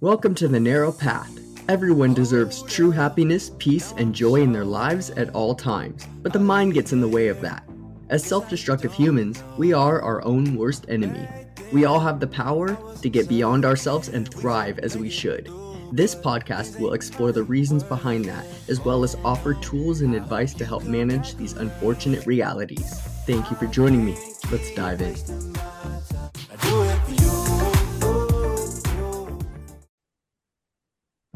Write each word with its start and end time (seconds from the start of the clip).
Welcome 0.00 0.36
to 0.36 0.46
the 0.46 0.60
narrow 0.60 0.92
path. 0.92 1.28
Everyone 1.68 2.14
deserves 2.14 2.62
true 2.62 2.92
happiness, 2.92 3.50
peace, 3.58 3.92
and 3.96 4.14
joy 4.14 4.36
in 4.36 4.52
their 4.52 4.64
lives 4.64 5.10
at 5.10 5.34
all 5.34 5.56
times, 5.56 6.06
but 6.22 6.32
the 6.32 6.38
mind 6.38 6.74
gets 6.74 6.92
in 6.92 7.00
the 7.00 7.08
way 7.08 7.26
of 7.26 7.40
that. 7.40 7.68
As 8.08 8.24
self 8.24 8.48
destructive 8.48 8.94
humans, 8.94 9.42
we 9.56 9.72
are 9.72 10.00
our 10.00 10.24
own 10.24 10.54
worst 10.54 10.86
enemy. 10.88 11.26
We 11.72 11.84
all 11.84 11.98
have 11.98 12.20
the 12.20 12.28
power 12.28 12.78
to 13.02 13.10
get 13.10 13.28
beyond 13.28 13.64
ourselves 13.64 14.06
and 14.06 14.32
thrive 14.32 14.78
as 14.78 14.96
we 14.96 15.10
should. 15.10 15.50
This 15.90 16.14
podcast 16.14 16.78
will 16.78 16.92
explore 16.92 17.32
the 17.32 17.42
reasons 17.42 17.82
behind 17.82 18.24
that, 18.26 18.46
as 18.68 18.78
well 18.78 19.02
as 19.02 19.16
offer 19.24 19.54
tools 19.54 20.02
and 20.02 20.14
advice 20.14 20.54
to 20.54 20.64
help 20.64 20.84
manage 20.84 21.34
these 21.34 21.54
unfortunate 21.54 22.24
realities. 22.24 23.00
Thank 23.26 23.50
you 23.50 23.56
for 23.56 23.66
joining 23.66 24.04
me. 24.04 24.16
Let's 24.52 24.72
dive 24.76 25.02
in. 25.02 25.16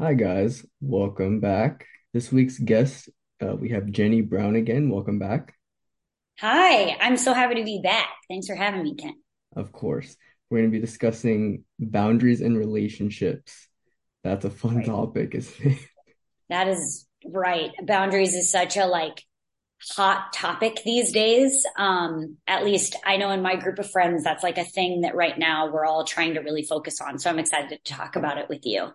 Hi, 0.03 0.15
guys. 0.15 0.65
Welcome 0.81 1.39
back. 1.39 1.85
This 2.11 2.29
week's 2.29 2.59
guest, 2.59 3.07
uh, 3.41 3.55
we 3.55 3.69
have 3.69 3.89
Jenny 3.89 4.19
Brown 4.19 4.57
again. 4.57 4.89
Welcome 4.89 5.17
back. 5.17 5.55
Hi, 6.41 6.97
I'm 6.99 7.15
so 7.15 7.33
happy 7.33 7.55
to 7.55 7.63
be 7.63 7.79
back. 7.81 8.09
Thanks 8.27 8.47
for 8.47 8.53
having 8.53 8.83
me, 8.83 8.95
Kent. 8.95 9.15
Of 9.55 9.71
course. 9.71 10.17
We're 10.49 10.57
going 10.57 10.69
to 10.69 10.77
be 10.77 10.85
discussing 10.85 11.63
boundaries 11.79 12.41
and 12.41 12.57
relationships. 12.57 13.69
That's 14.25 14.43
a 14.43 14.49
fun 14.49 14.75
right. 14.75 14.85
topic, 14.85 15.35
isn't 15.35 15.71
it? 15.71 15.79
That 16.49 16.67
is 16.67 17.07
right. 17.25 17.71
Boundaries 17.81 18.33
is 18.33 18.51
such 18.51 18.75
a 18.75 18.85
like 18.85 19.23
hot 19.89 20.33
topic 20.33 20.81
these 20.83 21.13
days. 21.13 21.65
Um, 21.77 22.35
at 22.45 22.65
least 22.65 22.97
I 23.05 23.15
know 23.15 23.29
in 23.29 23.41
my 23.41 23.55
group 23.55 23.79
of 23.79 23.89
friends, 23.89 24.25
that's 24.25 24.43
like 24.43 24.57
a 24.57 24.65
thing 24.65 25.01
that 25.01 25.15
right 25.15 25.39
now 25.39 25.71
we're 25.71 25.85
all 25.85 26.03
trying 26.03 26.33
to 26.33 26.41
really 26.41 26.63
focus 26.63 26.99
on. 26.99 27.19
So 27.19 27.29
I'm 27.29 27.39
excited 27.39 27.69
to 27.69 27.93
talk 27.93 28.17
about 28.17 28.37
it 28.37 28.49
with 28.49 28.65
you. 28.65 28.91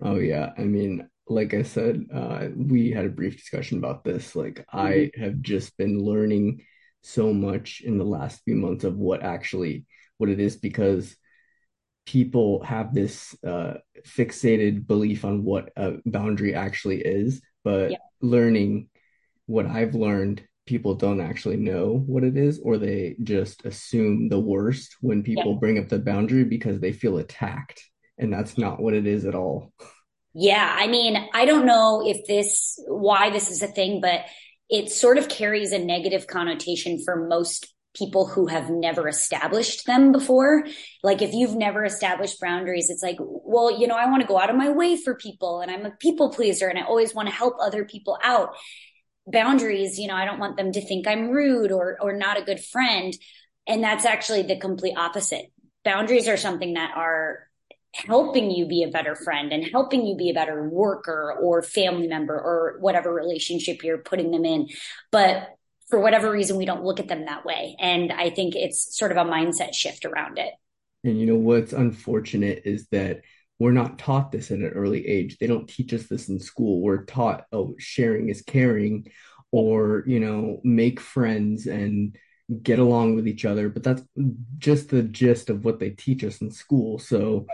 Oh 0.00 0.18
yeah. 0.18 0.52
I 0.56 0.64
mean, 0.64 1.08
like 1.28 1.54
I 1.54 1.62
said, 1.62 2.06
uh, 2.12 2.48
we 2.54 2.90
had 2.90 3.04
a 3.04 3.10
brief 3.10 3.36
discussion 3.36 3.78
about 3.78 4.04
this. 4.04 4.36
Like 4.36 4.66
mm-hmm. 4.72 4.78
I 4.78 5.10
have 5.18 5.40
just 5.40 5.76
been 5.76 5.98
learning 5.98 6.62
so 7.02 7.32
much 7.32 7.82
in 7.84 7.98
the 7.98 8.04
last 8.04 8.42
few 8.44 8.56
months 8.56 8.84
of 8.84 8.96
what 8.96 9.22
actually 9.22 9.86
what 10.18 10.30
it 10.30 10.40
is 10.40 10.56
because 10.56 11.16
people 12.06 12.62
have 12.62 12.94
this 12.94 13.36
uh, 13.44 13.74
fixated 14.06 14.86
belief 14.86 15.24
on 15.24 15.44
what 15.44 15.70
a 15.76 15.94
boundary 16.06 16.54
actually 16.54 17.00
is, 17.00 17.42
but 17.64 17.90
yeah. 17.90 17.98
learning 18.20 18.88
what 19.46 19.66
I've 19.66 19.94
learned, 19.94 20.42
people 20.66 20.94
don't 20.94 21.20
actually 21.20 21.56
know 21.56 22.02
what 22.06 22.24
it 22.24 22.36
is, 22.36 22.60
or 22.60 22.78
they 22.78 23.16
just 23.22 23.64
assume 23.64 24.28
the 24.28 24.38
worst 24.38 24.96
when 25.00 25.22
people 25.22 25.52
yeah. 25.52 25.58
bring 25.58 25.78
up 25.78 25.88
the 25.88 25.98
boundary 25.98 26.44
because 26.44 26.80
they 26.80 26.92
feel 26.92 27.18
attacked 27.18 27.82
and 28.18 28.32
that's 28.32 28.56
not 28.58 28.80
what 28.80 28.94
it 28.94 29.06
is 29.06 29.24
at 29.24 29.34
all. 29.34 29.72
Yeah, 30.34 30.74
I 30.78 30.86
mean, 30.86 31.16
I 31.32 31.46
don't 31.46 31.66
know 31.66 32.02
if 32.06 32.26
this 32.26 32.78
why 32.86 33.30
this 33.30 33.50
is 33.50 33.62
a 33.62 33.68
thing, 33.68 34.00
but 34.00 34.20
it 34.68 34.90
sort 34.90 35.18
of 35.18 35.28
carries 35.28 35.72
a 35.72 35.78
negative 35.78 36.26
connotation 36.26 37.02
for 37.02 37.26
most 37.26 37.72
people 37.96 38.26
who 38.26 38.46
have 38.46 38.68
never 38.68 39.08
established 39.08 39.86
them 39.86 40.12
before. 40.12 40.66
Like 41.02 41.22
if 41.22 41.32
you've 41.32 41.54
never 41.54 41.84
established 41.84 42.40
boundaries, 42.40 42.90
it's 42.90 43.02
like, 43.02 43.16
well, 43.18 43.78
you 43.78 43.86
know, 43.86 43.96
I 43.96 44.10
want 44.10 44.20
to 44.20 44.28
go 44.28 44.38
out 44.38 44.50
of 44.50 44.56
my 44.56 44.70
way 44.70 44.96
for 44.96 45.14
people 45.14 45.60
and 45.60 45.70
I'm 45.70 45.86
a 45.86 45.90
people 45.92 46.30
pleaser 46.30 46.68
and 46.68 46.78
I 46.78 46.82
always 46.82 47.14
want 47.14 47.28
to 47.28 47.34
help 47.34 47.54
other 47.58 47.84
people 47.84 48.18
out. 48.22 48.54
Boundaries, 49.26 49.98
you 49.98 50.08
know, 50.08 50.14
I 50.14 50.24
don't 50.24 50.38
want 50.38 50.56
them 50.56 50.72
to 50.72 50.86
think 50.86 51.06
I'm 51.06 51.30
rude 51.30 51.72
or 51.72 51.96
or 52.00 52.12
not 52.12 52.38
a 52.38 52.44
good 52.44 52.60
friend. 52.60 53.16
And 53.66 53.82
that's 53.82 54.04
actually 54.04 54.42
the 54.42 54.58
complete 54.58 54.96
opposite. 54.96 55.46
Boundaries 55.84 56.28
are 56.28 56.36
something 56.36 56.74
that 56.74 56.92
are 56.96 57.45
helping 58.04 58.50
you 58.50 58.66
be 58.66 58.82
a 58.82 58.88
better 58.88 59.14
friend 59.14 59.52
and 59.52 59.64
helping 59.64 60.06
you 60.06 60.16
be 60.16 60.30
a 60.30 60.34
better 60.34 60.68
worker 60.68 61.34
or 61.40 61.62
family 61.62 62.06
member 62.06 62.34
or 62.34 62.76
whatever 62.80 63.12
relationship 63.12 63.82
you're 63.82 63.98
putting 63.98 64.30
them 64.30 64.44
in. 64.44 64.68
But 65.10 65.48
for 65.88 66.00
whatever 66.00 66.30
reason, 66.30 66.56
we 66.56 66.64
don't 66.64 66.84
look 66.84 67.00
at 67.00 67.08
them 67.08 67.26
that 67.26 67.44
way. 67.44 67.76
And 67.78 68.12
I 68.12 68.30
think 68.30 68.54
it's 68.54 68.96
sort 68.96 69.12
of 69.12 69.16
a 69.16 69.24
mindset 69.24 69.72
shift 69.72 70.04
around 70.04 70.38
it. 70.38 70.52
And 71.04 71.18
you 71.18 71.26
know 71.26 71.36
what's 71.36 71.72
unfortunate 71.72 72.62
is 72.64 72.88
that 72.88 73.20
we're 73.58 73.72
not 73.72 73.98
taught 73.98 74.32
this 74.32 74.50
at 74.50 74.58
an 74.58 74.66
early 74.66 75.06
age. 75.06 75.38
They 75.38 75.46
don't 75.46 75.68
teach 75.68 75.94
us 75.94 76.06
this 76.08 76.28
in 76.28 76.40
school. 76.40 76.82
We're 76.82 77.04
taught, 77.04 77.44
oh, 77.52 77.74
sharing 77.78 78.28
is 78.28 78.42
caring, 78.42 79.10
or, 79.52 80.02
you 80.06 80.20
know, 80.20 80.60
make 80.64 81.00
friends 81.00 81.66
and 81.66 82.16
get 82.62 82.78
along 82.78 83.14
with 83.14 83.26
each 83.26 83.44
other. 83.44 83.68
But 83.68 83.82
that's 83.84 84.02
just 84.58 84.90
the 84.90 85.02
gist 85.02 85.48
of 85.48 85.64
what 85.64 85.78
they 85.78 85.90
teach 85.90 86.24
us 86.24 86.40
in 86.40 86.50
school. 86.50 86.98
So, 86.98 87.46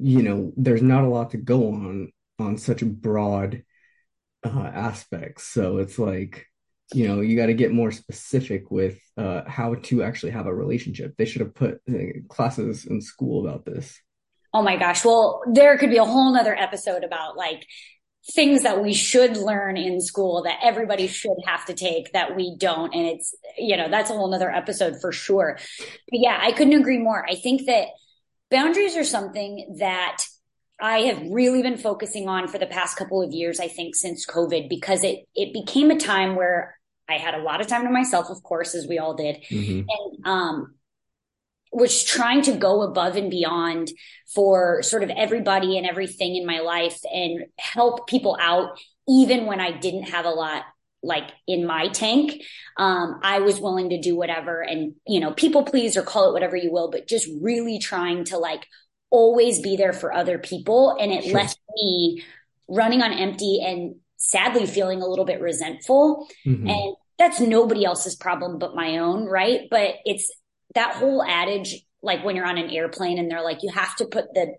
you 0.00 0.22
know 0.22 0.52
there's 0.56 0.82
not 0.82 1.04
a 1.04 1.08
lot 1.08 1.30
to 1.30 1.36
go 1.36 1.68
on 1.68 2.12
on 2.38 2.58
such 2.58 2.84
broad 2.84 3.62
uh, 4.44 4.70
aspects. 4.74 5.44
So 5.44 5.78
it's 5.78 5.98
like 5.98 6.46
you 6.92 7.08
know 7.08 7.20
you 7.20 7.36
got 7.36 7.46
to 7.46 7.54
get 7.54 7.72
more 7.72 7.90
specific 7.90 8.70
with 8.70 8.98
uh, 9.16 9.42
how 9.46 9.74
to 9.74 10.02
actually 10.02 10.32
have 10.32 10.46
a 10.46 10.54
relationship. 10.54 11.14
They 11.16 11.24
should 11.24 11.40
have 11.40 11.54
put 11.54 11.80
uh, 11.88 12.20
classes 12.28 12.86
in 12.86 13.00
school 13.00 13.46
about 13.46 13.64
this. 13.64 14.00
Oh 14.52 14.62
my 14.62 14.76
gosh. 14.76 15.04
Well 15.04 15.42
there 15.52 15.78
could 15.78 15.90
be 15.90 15.98
a 15.98 16.04
whole 16.04 16.32
nother 16.32 16.54
episode 16.54 17.04
about 17.04 17.36
like 17.36 17.66
things 18.34 18.62
that 18.62 18.82
we 18.82 18.94
should 18.94 19.36
learn 19.36 19.76
in 19.76 20.00
school 20.00 20.42
that 20.44 20.58
everybody 20.62 21.06
should 21.06 21.36
have 21.46 21.66
to 21.66 21.74
take 21.74 22.10
that 22.14 22.34
we 22.34 22.56
don't 22.58 22.94
and 22.94 23.06
it's 23.06 23.34
you 23.58 23.76
know 23.76 23.86
that's 23.90 24.08
a 24.08 24.14
whole 24.14 24.30
nother 24.30 24.50
episode 24.50 25.00
for 25.00 25.12
sure. 25.12 25.58
But 25.78 26.20
yeah 26.20 26.38
i 26.40 26.52
couldn't 26.52 26.78
agree 26.80 26.98
more. 26.98 27.24
I 27.28 27.34
think 27.34 27.66
that 27.66 27.88
boundaries 28.54 28.96
are 28.96 29.04
something 29.04 29.76
that 29.80 30.24
I 30.80 31.00
have 31.00 31.20
really 31.30 31.62
been 31.62 31.76
focusing 31.76 32.28
on 32.28 32.48
for 32.48 32.58
the 32.58 32.66
past 32.66 32.96
couple 32.96 33.22
of 33.22 33.32
years, 33.32 33.60
I 33.60 33.68
think 33.68 33.94
since 33.96 34.26
COVID, 34.26 34.68
because 34.68 35.02
it, 35.04 35.24
it 35.34 35.52
became 35.52 35.90
a 35.90 35.98
time 35.98 36.36
where 36.36 36.78
I 37.08 37.14
had 37.14 37.34
a 37.34 37.42
lot 37.42 37.60
of 37.60 37.66
time 37.66 37.84
to 37.84 37.90
myself, 37.90 38.30
of 38.30 38.42
course, 38.42 38.74
as 38.74 38.86
we 38.86 38.98
all 38.98 39.14
did. 39.14 39.36
Mm-hmm. 39.50 39.88
And, 39.88 40.26
um, 40.26 40.74
was 41.72 42.04
trying 42.04 42.42
to 42.42 42.52
go 42.52 42.82
above 42.82 43.16
and 43.16 43.30
beyond 43.30 43.90
for 44.32 44.80
sort 44.82 45.02
of 45.02 45.10
everybody 45.10 45.76
and 45.76 45.86
everything 45.86 46.36
in 46.36 46.46
my 46.46 46.60
life 46.60 47.00
and 47.12 47.46
help 47.58 48.06
people 48.06 48.38
out, 48.40 48.78
even 49.08 49.46
when 49.46 49.60
I 49.60 49.72
didn't 49.72 50.04
have 50.04 50.24
a 50.24 50.30
lot 50.30 50.62
like 51.04 51.30
in 51.46 51.66
my 51.66 51.88
tank. 51.88 52.42
Um, 52.76 53.20
I 53.22 53.40
was 53.40 53.60
willing 53.60 53.90
to 53.90 54.00
do 54.00 54.16
whatever 54.16 54.60
and, 54.62 54.94
you 55.06 55.20
know, 55.20 55.32
people 55.32 55.62
please 55.62 55.96
or 55.96 56.02
call 56.02 56.30
it 56.30 56.32
whatever 56.32 56.56
you 56.56 56.72
will, 56.72 56.90
but 56.90 57.06
just 57.06 57.28
really 57.40 57.78
trying 57.78 58.24
to 58.24 58.38
like 58.38 58.66
always 59.10 59.60
be 59.60 59.76
there 59.76 59.92
for 59.92 60.12
other 60.12 60.38
people. 60.38 60.96
And 60.98 61.12
it 61.12 61.24
sure. 61.24 61.34
left 61.34 61.58
me 61.76 62.24
running 62.68 63.02
on 63.02 63.12
empty 63.12 63.60
and 63.64 63.96
sadly 64.16 64.66
feeling 64.66 65.02
a 65.02 65.06
little 65.06 65.24
bit 65.24 65.40
resentful. 65.40 66.26
Mm-hmm. 66.46 66.68
And 66.68 66.96
that's 67.18 67.38
nobody 67.38 67.84
else's 67.84 68.16
problem 68.16 68.58
but 68.58 68.74
my 68.74 68.98
own, 68.98 69.26
right? 69.26 69.68
But 69.70 69.96
it's 70.04 70.32
that 70.74 70.96
whole 70.96 71.22
adage, 71.22 71.84
like 72.02 72.24
when 72.24 72.34
you're 72.34 72.46
on 72.46 72.58
an 72.58 72.70
airplane 72.70 73.18
and 73.18 73.30
they're 73.30 73.44
like, 73.44 73.62
you 73.62 73.70
have 73.70 73.94
to 73.96 74.06
put 74.06 74.32
the 74.34 74.54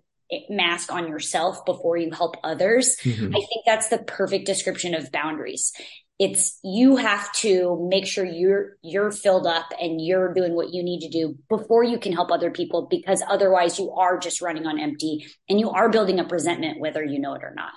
mask 0.50 0.92
on 0.92 1.08
yourself 1.08 1.66
before 1.66 1.98
you 1.98 2.12
help 2.12 2.38
others. 2.44 2.98
Mm-hmm. 3.04 3.36
I 3.36 3.40
think 3.40 3.66
that's 3.66 3.90
the 3.90 4.00
perfect 4.00 4.46
description 4.46 4.96
of 4.96 5.12
boundaries 5.12 5.74
it's 6.18 6.60
you 6.64 6.96
have 6.96 7.32
to 7.34 7.88
make 7.90 8.08
sure 8.08 8.26
you're 8.26 8.78
you're 8.82 9.12
filled 9.12 9.46
up 9.46 9.66
and 9.82 10.00
you're 10.00 10.34
doing 10.34 10.56
what 10.56 10.74
you 10.74 10.82
need 10.82 11.02
to 11.02 11.10
do 11.10 11.38
before 11.50 11.84
you 11.84 12.00
can 12.00 12.14
help 12.14 12.32
other 12.32 12.52
people 12.52 12.88
because 12.90 13.22
otherwise 13.28 13.78
you 13.78 13.92
are 13.92 14.18
just 14.18 14.42
running 14.42 14.66
on 14.66 14.80
empty 14.80 15.28
and 15.50 15.60
you 15.60 15.70
are 15.72 15.90
building 15.90 16.20
up 16.20 16.32
resentment 16.32 16.80
whether 16.80 17.04
you 17.04 17.20
know 17.20 17.34
it 17.34 17.44
or 17.44 17.54
not. 17.56 17.74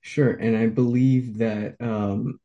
Sure. 0.00 0.30
And 0.30 0.56
i 0.56 0.66
believe 0.66 1.38
that 1.38 1.76
um 1.80 2.38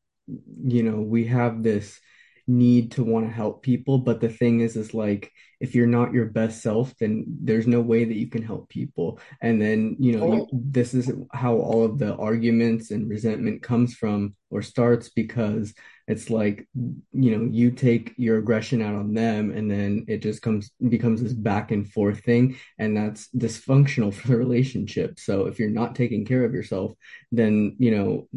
you 0.63 0.83
know 0.83 0.99
we 0.99 1.25
have 1.25 1.63
this 1.63 1.99
need 2.47 2.91
to 2.91 3.03
want 3.03 3.25
to 3.25 3.31
help 3.31 3.63
people 3.63 3.97
but 3.97 4.19
the 4.19 4.29
thing 4.29 4.59
is 4.59 4.75
is 4.75 4.93
like 4.93 5.31
if 5.61 5.75
you're 5.75 5.85
not 5.85 6.11
your 6.11 6.25
best 6.25 6.61
self 6.61 6.93
then 6.97 7.23
there's 7.27 7.67
no 7.67 7.79
way 7.79 8.03
that 8.03 8.17
you 8.17 8.27
can 8.27 8.41
help 8.41 8.67
people. 8.67 9.19
And 9.41 9.61
then 9.61 9.95
you 9.99 10.17
know 10.17 10.33
you, 10.33 10.47
this 10.51 10.93
is 10.93 11.11
how 11.31 11.55
all 11.55 11.85
of 11.85 11.99
the 11.99 12.15
arguments 12.15 12.89
and 12.89 13.07
resentment 13.07 13.61
comes 13.61 13.93
from 13.93 14.35
or 14.49 14.63
starts 14.63 15.09
because 15.09 15.73
it's 16.07 16.29
like 16.31 16.67
you 16.73 17.37
know 17.37 17.47
you 17.51 17.69
take 17.71 18.13
your 18.17 18.39
aggression 18.39 18.81
out 18.81 18.95
on 18.95 19.13
them 19.13 19.51
and 19.51 19.69
then 19.69 20.03
it 20.07 20.17
just 20.17 20.41
comes 20.41 20.71
becomes 20.89 21.21
this 21.21 21.33
back 21.33 21.69
and 21.71 21.87
forth 21.91 22.21
thing 22.25 22.57
and 22.79 22.97
that's 22.97 23.29
dysfunctional 23.29 24.11
for 24.17 24.29
the 24.29 24.37
relationship. 24.37 25.19
So 25.19 25.45
if 25.45 25.59
you're 25.59 25.69
not 25.69 25.95
taking 25.95 26.25
care 26.25 26.43
of 26.43 26.55
yourself 26.55 26.93
then 27.31 27.75
you 27.77 27.91
know 27.91 28.27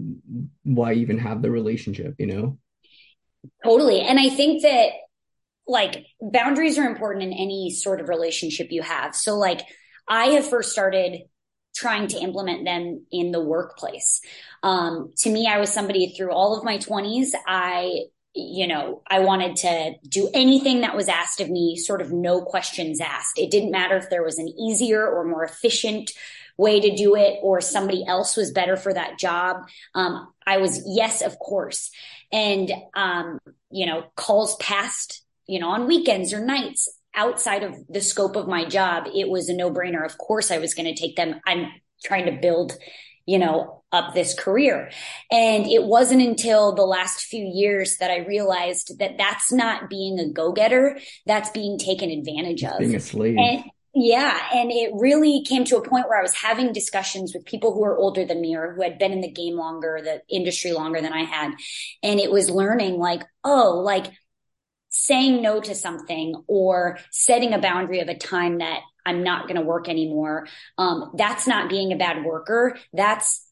why 0.63 0.93
even 0.93 1.19
have 1.19 1.41
the 1.41 1.51
relationship 1.51 2.15
you 2.19 2.27
know 2.27 2.59
Totally. 3.65 4.01
And 4.01 4.19
I 4.19 4.29
think 4.29 4.63
that 4.63 4.89
like 5.67 6.07
boundaries 6.21 6.79
are 6.79 6.87
important 6.87 7.25
in 7.25 7.33
any 7.33 7.71
sort 7.71 8.01
of 8.01 8.09
relationship 8.09 8.69
you 8.71 8.83
have. 8.83 9.17
So 9.17 9.39
like 9.39 9.63
I 10.07 10.27
have 10.27 10.49
first 10.49 10.73
started 10.73 11.23
trying 11.75 12.07
to 12.09 12.19
implement 12.19 12.65
them 12.65 13.07
in 13.11 13.33
the 13.33 13.43
workplace. 13.43 14.21
Um, 14.63 15.13
to 15.19 15.31
me, 15.31 15.47
I 15.49 15.59
was 15.59 15.73
somebody 15.73 16.15
through 16.15 16.33
all 16.33 16.57
of 16.57 16.65
my 16.65 16.77
twenties. 16.79 17.35
I, 17.47 18.03
you 18.35 18.67
know, 18.67 19.03
I 19.09 19.21
wanted 19.21 19.57
to 19.57 19.95
do 20.09 20.29
anything 20.35 20.83
that 20.83 20.95
was 20.95 21.09
asked 21.09 21.41
of 21.41 21.51
me, 21.51 21.77
sort 21.77 22.01
of 22.01 22.13
no 22.13 22.43
questions 22.43 23.01
asked. 23.01 23.39
It 23.39 23.51
didn't 23.51 23.71
matter 23.71 23.97
if 23.97 24.11
there 24.11 24.23
was 24.23 24.39
an 24.39 24.49
easier 24.49 25.07
or 25.07 25.25
more 25.25 25.45
efficient 25.45 26.13
way 26.57 26.81
to 26.81 26.95
do 26.95 27.17
it 27.17 27.39
or 27.43 27.61
somebody 27.61 28.05
else 28.07 28.37
was 28.37 28.53
better 28.53 28.77
for 28.77 28.93
that 28.95 29.19
job. 29.19 29.67
Um, 29.95 30.33
I 30.47 30.59
was, 30.59 30.83
yes, 30.87 31.21
of 31.23 31.39
course. 31.39 31.91
And, 32.35 32.73
um, 32.95 33.39
you 33.71 33.87
know, 33.87 34.05
calls 34.17 34.57
past, 34.57 35.23
you 35.47 35.61
know, 35.61 35.69
on 35.69 35.87
weekends 35.87 36.33
or 36.33 36.45
nights 36.45 36.89
outside 37.15 37.63
of 37.63 37.77
the 37.89 38.01
scope 38.01 38.35
of 38.35 38.49
my 38.49 38.65
job, 38.65 39.07
it 39.15 39.29
was 39.29 39.49
a 39.49 39.55
no 39.55 39.71
brainer. 39.71 40.05
Of 40.05 40.19
course, 40.19 40.51
I 40.51 40.59
was 40.59 40.75
going 40.75 40.93
to 40.93 41.01
take 41.01 41.15
them. 41.15 41.41
I'm 41.47 41.69
trying 42.05 42.27
to 42.27 42.33
build, 42.33 42.73
you 43.25 43.39
know, 43.39 43.85
up 43.93 44.15
this 44.15 44.35
career. 44.35 44.91
And 45.31 45.67
it 45.67 45.85
wasn't 45.85 46.23
until 46.23 46.75
the 46.75 46.83
last 46.83 47.21
few 47.27 47.45
years 47.45 47.99
that 47.99 48.11
I 48.11 48.27
realized 48.27 48.99
that 48.99 49.17
that's 49.17 49.53
not 49.53 49.89
being 49.89 50.19
a 50.19 50.29
go 50.29 50.51
getter. 50.51 50.99
That's 51.27 51.51
being 51.51 51.79
taken 51.79 52.11
advantage 52.11 52.65
of. 52.65 52.81
Being 52.81 52.97
a 52.97 53.01
slave. 53.01 53.37
And, 53.39 53.65
yeah. 53.95 54.39
And 54.53 54.73
it 54.73 54.91
really 54.95 55.45
came 55.45 55.65
to 55.67 55.77
a 55.77 55.89
point 55.89 56.09
where 56.09 56.19
I 56.19 56.23
was 56.23 56.35
having 56.35 56.73
discussions 56.73 57.33
with 57.33 57.45
people 57.45 57.73
who 57.73 57.85
are 57.85 57.97
older 57.97 58.25
than 58.25 58.41
me 58.41 58.57
or 58.57 58.73
who 58.73 58.83
had 58.83 58.99
been 58.99 59.13
in 59.13 59.21
the 59.21 59.31
game 59.31 59.57
longer, 59.57 60.01
the 60.03 60.23
industry 60.29 60.73
longer 60.73 61.01
than 61.01 61.13
I 61.13 61.23
had. 61.23 61.53
And 62.03 62.19
it 62.19 62.31
was 62.31 62.51
learning 62.51 62.99
like, 62.99 63.23
oh, 63.45 63.81
like 63.85 64.07
saying 64.89 65.43
no 65.43 65.61
to 65.61 65.75
something 65.75 66.43
or 66.47 66.99
setting 67.11 67.53
a 67.53 67.59
boundary 67.59 68.01
of 68.01 68.09
a 68.09 68.17
time 68.17 68.59
that 68.59 68.81
I'm 69.07 69.23
not 69.23 69.49
going 69.49 69.57
to 69.57 69.67
work 69.67 69.89
anymore. 69.89 70.49
Um, 70.79 71.13
that's 71.15 71.47
not 71.47 71.69
being 71.69 71.93
a 71.93 71.97
bad 71.97 72.25
worker. 72.25 72.77
That's, 72.93 73.47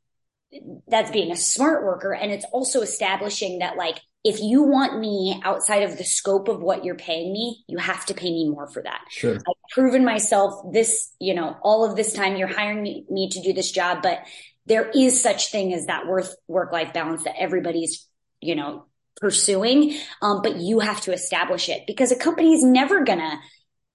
that's 0.89 1.11
being 1.11 1.31
a 1.31 1.37
smart 1.37 1.85
worker. 1.85 2.13
And 2.13 2.33
it's 2.33 2.47
also 2.53 2.81
establishing 2.81 3.61
that 3.61 3.77
like, 3.77 3.99
if 4.25 4.41
you 4.41 4.63
want 4.63 5.01
me 5.01 5.41
outside 5.45 5.83
of 5.83 5.99
the 5.99 6.05
scope 6.05 6.49
of 6.49 6.61
what 6.61 6.85
you're 6.85 6.95
paying 6.95 7.33
me, 7.33 7.65
you 7.67 7.79
have 7.79 8.07
to 8.07 8.15
pay 8.15 8.31
me 8.31 8.49
more 8.49 8.69
for 8.69 8.83
that. 8.83 9.01
Sure. 9.11 9.35
I've 9.35 9.71
proven 9.71 10.05
myself 10.05 10.73
this, 10.73 11.13
you 11.19 11.35
know, 11.35 11.57
all 11.63 11.85
of 11.89 11.97
this 11.97 12.13
time 12.13 12.37
you're 12.37 12.49
hiring 12.49 12.83
me, 12.83 13.29
to 13.31 13.43
do 13.43 13.53
this 13.53 13.73
job, 13.73 14.03
but 14.03 14.21
there 14.67 14.89
is 14.95 15.21
such 15.21 15.51
thing 15.51 15.73
as 15.73 15.87
that 15.87 16.07
worth 16.07 16.35
work 16.47 16.73
life 16.73 16.93
balance 16.93 17.25
that 17.25 17.35
everybody's, 17.37 18.07
you 18.41 18.55
know, 18.55 18.87
pursuing. 19.17 19.97
Um, 20.21 20.41
but 20.43 20.57
you 20.57 20.79
have 20.79 21.01
to 21.03 21.13
establish 21.13 21.69
it 21.69 21.83
because 21.87 22.13
a 22.13 22.17
company 22.17 22.55
is 22.55 22.63
never 22.63 23.05
gonna 23.05 23.41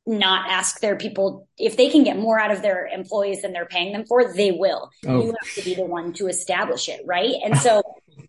not 0.06 0.50
ask 0.50 0.80
their 0.80 0.96
people 0.96 1.48
if 1.58 1.76
they 1.78 1.90
can 1.90 2.04
get 2.04 2.18
more 2.18 2.40
out 2.40 2.52
of 2.52 2.62
their 2.62 2.88
employees 2.88 3.42
than 3.42 3.54
they're 3.54 3.66
paying 3.66 3.92
them 3.94 4.06
for, 4.08 4.34
they 4.34 4.52
will. 4.52 4.90
Oh. 5.06 5.22
You 5.22 5.36
have 5.42 5.56
to 5.56 5.62
be 5.64 5.76
the 5.76 5.86
one 5.86 6.14
to 6.14 6.28
establish 6.28 6.90
it, 6.90 7.02
right? 7.06 7.34
And 7.44 7.58
so 7.58 7.82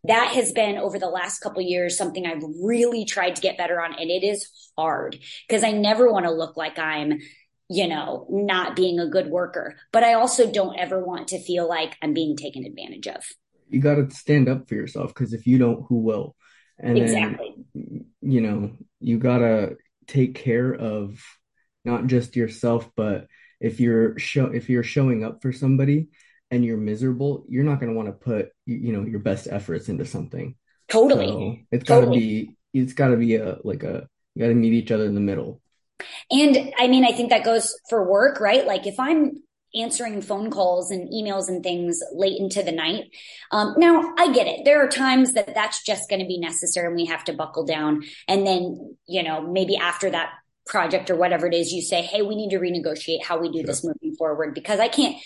that 0.09 0.33
has 0.35 0.53
been 0.53 0.77
over 0.77 0.99
the 0.99 1.09
last 1.09 1.39
couple 1.39 1.63
years 1.63 1.97
something 1.97 2.27
I've 2.27 2.43
really 2.63 3.05
tried 3.05 3.37
to 3.37 3.43
get 3.43 3.57
better 3.57 3.81
on, 3.81 3.95
and 3.95 4.11
it 4.11 4.25
is 4.25 4.49
hard 4.77 5.19
because 5.47 5.63
I 5.63 5.73
never 5.73 6.13
want 6.13 6.27
to 6.27 6.33
look 6.33 6.57
like 6.57 6.79
I'm 6.79 7.21
you 7.69 7.87
know, 7.87 8.27
not 8.31 8.75
being 8.75 8.99
a 8.99 9.09
good 9.09 9.29
worker. 9.29 9.77
But 9.93 10.03
I 10.03 10.15
also 10.15 10.51
don't 10.51 10.79
ever 10.79 11.05
want 11.05 11.29
to 11.29 11.43
feel 11.43 11.69
like 11.69 11.97
I'm 12.03 12.15
being 12.15 12.37
taken 12.37 12.65
advantage 12.65 13.07
of. 13.07 13.23
You 13.69 13.81
got 13.81 13.97
to 13.97 14.11
stand 14.11 14.49
up 14.49 14.69
for 14.69 14.75
yourself 14.75 15.09
because 15.09 15.35
if 15.35 15.47
you 15.47 15.59
don't, 15.59 15.85
who 15.89 15.97
will? 15.97 16.35
And 16.79 16.97
exactly. 16.97 17.55
Then, 17.75 18.07
you 18.23 18.41
know, 18.41 18.73
you 19.01 19.19
got 19.19 19.39
to 19.39 19.77
take 20.07 20.35
care 20.35 20.73
of 20.73 21.23
not 21.85 22.07
just 22.07 22.37
yourself, 22.37 22.91
but 22.97 23.27
if 23.61 23.81
you're 23.81 24.19
show 24.19 24.47
if 24.47 24.71
you're 24.71 24.85
showing 24.85 25.25
up 25.25 25.43
for 25.43 25.53
somebody 25.53 26.09
and 26.51 26.65
you're 26.65 26.77
miserable, 26.77 27.45
you're 27.49 27.65
not 27.65 27.81
going 27.81 27.93
to 27.93 27.97
want 27.97 28.09
to 28.09 28.13
put 28.13 28.51
you 28.67 28.93
know 28.93 29.05
your 29.05 29.21
best 29.21 29.49
efforts 29.51 29.89
into 29.89 30.05
something. 30.05 30.57
Totally. 30.89 31.27
So 31.27 31.57
it's 31.71 31.85
got 31.85 31.97
to 31.97 32.07
totally. 32.07 32.21
be 32.21 32.57
it's 32.73 32.93
got 32.93 33.09
to 33.09 33.17
be 33.17 33.37
a 33.37 33.59
like 33.65 33.83
a 33.83 34.09
you 34.35 34.43
got 34.43 34.49
to 34.49 34.55
meet 34.55 34.73
each 34.73 34.91
other 34.91 35.05
in 35.05 35.15
the 35.15 35.21
middle. 35.21 35.61
And 36.31 36.73
I 36.79 36.87
mean, 36.87 37.05
I 37.05 37.13
think 37.13 37.31
that 37.31 37.45
goes 37.45 37.75
for 37.89 38.09
work, 38.09 38.41
right? 38.41 38.67
Like 38.67 38.87
if 38.87 39.01
I'm 39.01 39.43
answering 39.75 40.23
phone 40.23 40.51
calls 40.51 40.91
and 40.91 41.11
emails 41.13 41.49
and 41.49 41.63
things 41.63 42.01
late 42.13 42.39
into 42.39 42.63
the 42.63 42.73
night. 42.73 43.05
Um, 43.51 43.75
now 43.77 44.15
I 44.17 44.33
get 44.33 44.47
it. 44.47 44.65
There 44.65 44.83
are 44.83 44.89
times 44.89 45.35
that 45.35 45.55
that's 45.55 45.83
just 45.83 46.09
going 46.09 46.21
to 46.21 46.27
be 46.27 46.39
necessary 46.39 46.87
and 46.87 46.97
we 46.97 47.07
have 47.07 47.25
to 47.25 47.33
buckle 47.33 47.67
down. 47.67 48.05
And 48.27 48.47
then, 48.47 48.97
you 49.07 49.23
know, 49.23 49.43
maybe 49.43 49.77
after 49.77 50.11
that 50.11 50.31
project 50.67 51.11
or 51.11 51.17
whatever 51.17 51.47
it 51.47 51.55
is, 51.55 51.73
you 51.73 51.83
say, 51.83 52.03
Hey, 52.03 52.23
we 52.23 52.35
need 52.35 52.51
to 52.51 52.59
renegotiate 52.59 53.23
how 53.25 53.39
we 53.39 53.51
do 53.51 53.59
sure. 53.59 53.67
this 53.67 53.85
moving 53.85 54.17
forward 54.17 54.55
because 54.55 54.81
I 54.81 54.89
can't, 54.89 55.17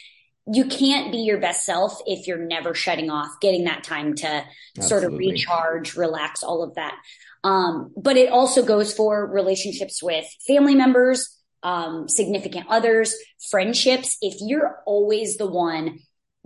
you 0.50 0.64
can't 0.64 1.12
be 1.12 1.18
your 1.18 1.38
best 1.38 1.64
self 1.64 2.00
if 2.06 2.26
you're 2.26 2.44
never 2.44 2.74
shutting 2.74 3.10
off, 3.10 3.28
getting 3.40 3.64
that 3.64 3.84
time 3.84 4.14
to 4.16 4.44
Absolutely. 4.76 4.82
sort 4.82 5.04
of 5.04 5.18
recharge, 5.18 5.96
relax, 5.96 6.42
all 6.42 6.62
of 6.62 6.74
that. 6.74 6.96
Um, 7.44 7.92
but 7.96 8.16
it 8.16 8.30
also 8.30 8.64
goes 8.64 8.92
for 8.92 9.26
relationships 9.26 10.02
with 10.02 10.24
family 10.46 10.74
members, 10.74 11.38
um, 11.62 12.08
significant 12.08 12.66
others, 12.68 13.14
friendships. 13.50 14.16
If 14.20 14.34
you're 14.40 14.80
always 14.86 15.36
the 15.36 15.46
one 15.46 16.00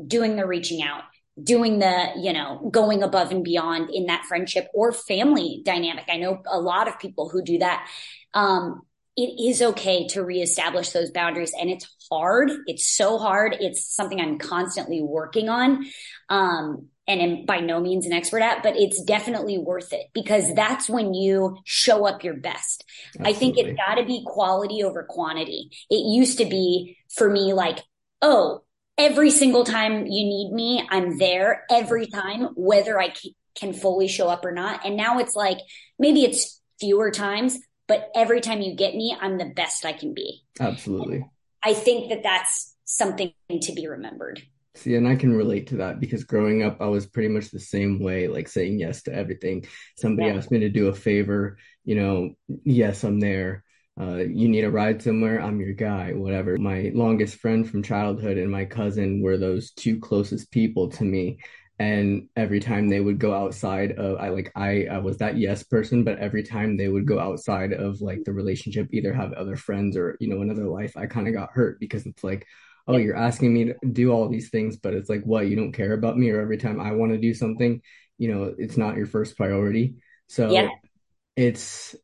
doing 0.05 0.37
the 0.37 0.47
reaching 0.47 0.83
out, 0.83 1.03
doing 1.43 1.79
the, 1.79 2.09
you 2.19 2.33
know, 2.33 2.69
going 2.71 3.03
above 3.03 3.31
and 3.31 3.45
beyond 3.45 3.91
in 3.91 4.07
that 4.07 4.25
friendship 4.25 4.69
or 4.75 4.93
family 4.93 5.63
dynamic. 5.65 6.05
I 6.09 6.17
know 6.17 6.43
a 6.47 6.61
lot 6.61 6.89
of 6.89 6.99
people 6.99 7.29
who 7.29 7.43
do 7.43 7.59
that. 7.59 7.89
Um, 8.35 8.83
it 9.17 9.49
is 9.49 9.63
okay 9.63 10.07
to 10.09 10.23
reestablish 10.23 10.91
those 10.91 11.11
boundaries 11.11 11.55
and 11.59 11.71
it's 11.71 11.89
hard. 12.11 12.51
It's 12.67 12.87
so 12.87 13.19
hard. 13.19 13.57
It's 13.61 13.95
something 13.95 14.21
I'm 14.21 14.39
constantly 14.39 15.03
working 15.03 15.49
on. 15.49 15.87
Um, 16.29 16.89
and 17.09 17.21
am 17.21 17.47
by 17.47 17.61
no 17.61 17.81
means 17.81 18.05
an 18.05 18.13
expert 18.13 18.41
at, 18.41 18.63
but 18.63 18.77
it's 18.77 19.03
definitely 19.03 19.59
worth 19.59 19.93
it 19.93 20.09
because 20.13 20.53
that's 20.55 20.89
when 20.89 21.15
you 21.15 21.57
show 21.65 22.05
up 22.07 22.25
your 22.25 22.35
best. 22.35 22.85
Absolutely. 23.21 23.33
I 23.33 23.39
think 23.39 23.59
it's 23.59 23.79
got 23.79 23.95
to 23.95 24.05
be 24.05 24.25
quality 24.27 24.83
over 24.83 25.05
quantity. 25.05 25.71
It 25.89 26.05
used 26.05 26.39
to 26.39 26.47
be 26.47 26.99
for 27.15 27.31
me 27.31 27.53
like, 27.53 27.79
oh, 28.23 28.65
every 28.99 29.31
single 29.31 29.65
time 29.65 30.07
you 30.07 30.25
need 30.25 30.53
me, 30.53 30.87
I'm 30.91 31.19
there 31.19 31.65
every 31.71 32.07
time, 32.07 32.49
whether 32.57 33.01
I 33.01 33.13
can 33.55 33.73
fully 33.73 34.09
show 34.09 34.29
up 34.29 34.45
or 34.45 34.53
not. 34.53 34.85
And 34.85 34.97
now 34.97 35.19
it's 35.19 35.37
like, 35.37 35.59
maybe 35.99 36.25
it's 36.25 36.61
fewer 36.81 37.11
times, 37.11 37.59
but 37.87 38.11
every 38.15 38.41
time 38.41 38.61
you 38.61 38.75
get 38.75 38.95
me, 38.95 39.17
I'm 39.19 39.39
the 39.39 39.53
best 39.55 39.85
I 39.85 39.93
can 39.93 40.13
be. 40.13 40.43
Absolutely. 40.59 41.19
And 41.19 41.31
I 41.67 41.75
think 41.75 42.11
that 42.11 42.23
that's 42.23 42.77
something 42.85 43.33
to 43.51 43.73
be 43.73 43.89
remembered. 43.89 44.41
See, 44.77 44.95
and 44.95 45.09
I 45.09 45.17
can 45.17 45.35
relate 45.35 45.67
to 45.69 45.77
that 45.79 45.99
because 45.99 46.23
growing 46.23 46.63
up, 46.63 46.81
I 46.81 46.87
was 46.87 47.07
pretty 47.07 47.29
much 47.29 47.51
the 47.51 47.59
same 47.59 47.99
way, 47.99 48.29
like 48.29 48.47
saying 48.47 48.79
yes 48.79 49.03
to 49.05 49.13
everything. 49.13 49.67
Somebody 49.97 50.29
yeah. 50.29 50.37
asked 50.37 50.53
me 50.53 50.61
to 50.61 50.69
do 50.69 50.87
a 50.87 50.95
favor, 50.95 51.59
you 51.85 51.97
know, 51.97 52.35
yes, 52.63 53.03
I'm 53.03 53.19
there. 53.19 53.65
Uh, 54.01 54.19
you 54.19 54.49
need 54.49 54.63
a 54.63 54.71
ride 54.71 55.03
somewhere, 55.03 55.43
I'm 55.43 55.59
your 55.59 55.73
guy, 55.73 56.13
whatever. 56.13 56.57
My 56.57 56.93
longest 56.95 57.41
friend 57.41 57.69
from 57.69 57.83
childhood 57.83 58.39
and 58.39 58.51
my 58.51 58.67
cousin 58.67 59.21
were 59.21 59.37
those 59.37 59.73
two 59.73 59.99
closest 59.99 60.53
people 60.53 60.91
to 60.91 61.05
me. 61.05 61.39
And 61.79 62.29
every 62.37 62.61
time 62.61 62.89
they 62.89 63.01
would 63.01 63.19
go 63.19 63.35
outside 63.35 63.93
of, 63.93 64.19
I 64.19 64.31
like, 64.31 64.51
I, 64.57 64.87
I 64.91 64.99
was 64.99 65.19
that 65.19 65.37
yes 65.37 65.63
person, 65.63 66.05
but 66.05 66.19
every 66.19 66.43
time 66.43 66.77
they 66.77 66.89
would 66.89 67.07
go 67.07 67.19
outside 67.19 67.75
of 67.75 68.01
like 68.01 68.25
the 68.25 68.33
relationship, 68.33 68.89
either 68.93 69.13
have 69.13 69.35
other 69.35 69.57
friends 69.57 69.97
or, 69.97 70.17
you 70.19 70.29
know, 70.29 70.41
another 70.41 70.67
life, 70.67 70.97
I 70.97 71.07
kind 71.07 71.29
of 71.29 71.35
got 71.35 71.51
hurt 71.53 71.79
because 71.79 72.07
it's 72.07 72.25
like, 72.25 72.47
oh, 72.89 72.97
you're 72.97 73.17
asking 73.17 73.53
me 73.53 73.65
to 73.65 73.75
do 73.93 74.11
all 74.11 74.29
these 74.29 74.49
things, 74.49 74.77
but 74.77 74.95
it's 74.95 75.11
like, 75.11 75.25
what, 75.25 75.49
you 75.49 75.57
don't 75.57 75.73
care 75.73 75.93
about 75.93 76.17
me? 76.17 76.31
Or 76.31 76.41
every 76.41 76.57
time 76.57 76.81
I 76.81 76.93
want 76.93 77.13
to 77.13 77.19
do 77.19 77.35
something, 77.35 77.83
you 78.17 78.33
know, 78.33 78.55
it's 78.57 78.77
not 78.77 78.97
your 78.97 79.07
first 79.07 79.37
priority. 79.37 79.97
So 80.29 80.51
yeah. 80.51 80.69
it's 81.37 81.95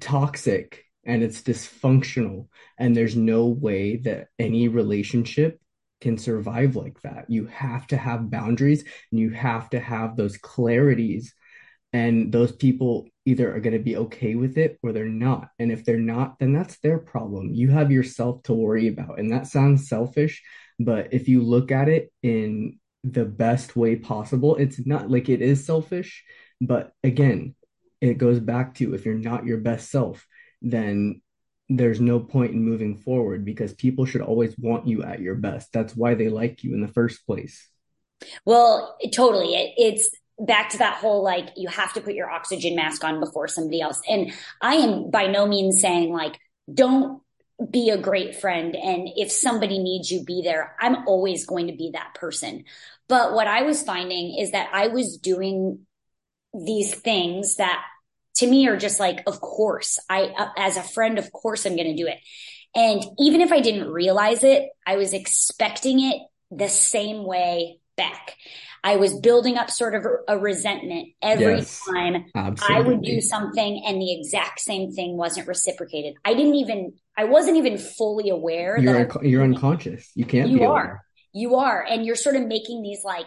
toxic 0.00 0.84
and 1.04 1.22
it's 1.22 1.42
dysfunctional. 1.42 2.48
And 2.78 2.96
there's 2.96 3.16
no 3.16 3.46
way 3.46 3.96
that 3.98 4.28
any 4.38 4.68
relationship 4.68 5.60
can 6.06 6.16
survive 6.16 6.76
like 6.76 7.00
that. 7.02 7.28
You 7.28 7.46
have 7.46 7.88
to 7.88 7.96
have 7.96 8.30
boundaries 8.30 8.84
and 9.10 9.18
you 9.18 9.30
have 9.30 9.68
to 9.70 9.80
have 9.80 10.14
those 10.14 10.38
clarities. 10.38 11.30
And 11.92 12.30
those 12.30 12.52
people 12.52 13.08
either 13.24 13.52
are 13.52 13.58
going 13.58 13.72
to 13.72 13.82
be 13.82 13.96
okay 13.96 14.36
with 14.36 14.56
it 14.56 14.78
or 14.84 14.92
they're 14.92 15.06
not. 15.06 15.48
And 15.58 15.72
if 15.72 15.84
they're 15.84 15.98
not, 15.98 16.38
then 16.38 16.52
that's 16.52 16.78
their 16.78 16.98
problem. 16.98 17.52
You 17.52 17.70
have 17.70 17.90
yourself 17.90 18.44
to 18.44 18.54
worry 18.54 18.86
about. 18.86 19.18
And 19.18 19.32
that 19.32 19.48
sounds 19.48 19.88
selfish, 19.88 20.44
but 20.78 21.08
if 21.10 21.26
you 21.26 21.42
look 21.42 21.72
at 21.72 21.88
it 21.88 22.12
in 22.22 22.78
the 23.02 23.24
best 23.24 23.74
way 23.74 23.96
possible, 23.96 24.54
it's 24.54 24.86
not 24.86 25.10
like 25.10 25.28
it 25.28 25.42
is 25.42 25.66
selfish. 25.66 26.22
But 26.60 26.92
again, 27.02 27.56
it 28.00 28.18
goes 28.18 28.38
back 28.38 28.74
to 28.74 28.94
if 28.94 29.04
you're 29.04 29.14
not 29.14 29.44
your 29.44 29.58
best 29.58 29.90
self, 29.90 30.24
then 30.62 31.20
there's 31.68 32.00
no 32.00 32.20
point 32.20 32.52
in 32.52 32.62
moving 32.62 32.96
forward 32.96 33.44
because 33.44 33.74
people 33.74 34.06
should 34.06 34.20
always 34.20 34.56
want 34.58 34.86
you 34.86 35.02
at 35.02 35.20
your 35.20 35.34
best. 35.34 35.72
That's 35.72 35.96
why 35.96 36.14
they 36.14 36.28
like 36.28 36.62
you 36.62 36.74
in 36.74 36.80
the 36.80 36.88
first 36.88 37.26
place. 37.26 37.68
Well, 38.44 38.96
totally. 39.12 39.54
It, 39.54 39.74
it's 39.76 40.10
back 40.38 40.70
to 40.70 40.78
that 40.78 40.96
whole 40.96 41.22
like 41.22 41.48
you 41.56 41.68
have 41.68 41.92
to 41.94 42.00
put 42.00 42.14
your 42.14 42.30
oxygen 42.30 42.76
mask 42.76 43.02
on 43.04 43.20
before 43.20 43.48
somebody 43.48 43.80
else. 43.80 44.00
And 44.08 44.32
I 44.60 44.76
am 44.76 45.10
by 45.10 45.26
no 45.26 45.46
means 45.46 45.80
saying 45.80 46.12
like 46.12 46.38
don't 46.72 47.22
be 47.70 47.90
a 47.90 47.96
great 47.96 48.36
friend 48.36 48.76
and 48.76 49.08
if 49.16 49.32
somebody 49.32 49.78
needs 49.78 50.10
you 50.10 50.22
be 50.22 50.42
there. 50.42 50.76
I'm 50.78 51.06
always 51.08 51.46
going 51.46 51.68
to 51.68 51.76
be 51.76 51.90
that 51.94 52.14
person. 52.14 52.64
But 53.08 53.32
what 53.32 53.46
I 53.46 53.62
was 53.62 53.82
finding 53.82 54.36
is 54.38 54.50
that 54.50 54.68
I 54.72 54.88
was 54.88 55.16
doing 55.16 55.86
these 56.52 56.94
things 56.94 57.56
that 57.56 57.82
to 58.36 58.46
me 58.46 58.68
are 58.68 58.76
just 58.76 59.00
like 59.00 59.22
of 59.26 59.40
course 59.40 59.98
I 60.08 60.24
uh, 60.36 60.48
as 60.56 60.76
a 60.76 60.82
friend 60.82 61.18
of 61.18 61.30
course 61.32 61.66
I'm 61.66 61.76
going 61.76 61.88
to 61.88 62.02
do 62.02 62.08
it. 62.08 62.18
And 62.74 63.02
even 63.18 63.40
if 63.40 63.52
I 63.52 63.60
didn't 63.60 63.88
realize 63.88 64.44
it, 64.44 64.68
I 64.86 64.96
was 64.96 65.14
expecting 65.14 66.00
it 66.00 66.20
the 66.50 66.68
same 66.68 67.24
way 67.24 67.80
back. 67.96 68.36
I 68.84 68.96
was 68.96 69.18
building 69.18 69.56
up 69.56 69.70
sort 69.70 69.94
of 69.94 70.06
a, 70.28 70.38
resentment 70.38 71.08
every 71.20 71.56
yes, 71.56 71.82
time 71.84 72.26
absolutely. 72.34 72.76
I 72.76 72.80
would 72.86 73.02
do 73.02 73.20
something 73.20 73.82
and 73.84 74.00
the 74.00 74.12
exact 74.12 74.60
same 74.60 74.92
thing 74.92 75.16
wasn't 75.16 75.48
reciprocated. 75.48 76.14
I 76.24 76.34
didn't 76.34 76.54
even, 76.54 76.92
I 77.16 77.24
wasn't 77.24 77.56
even 77.56 77.78
fully 77.78 78.28
aware. 78.28 78.78
You're, 78.78 79.10
un- 79.10 79.28
you're 79.28 79.42
unconscious. 79.42 80.08
You 80.14 80.24
can't 80.24 80.50
you 80.50 80.64
are. 80.64 80.82
Aware. 80.84 81.04
You 81.32 81.56
are. 81.56 81.82
And 81.82 82.06
you're 82.06 82.14
sort 82.14 82.36
of 82.36 82.46
making 82.46 82.82
these 82.82 83.02
like, 83.04 83.26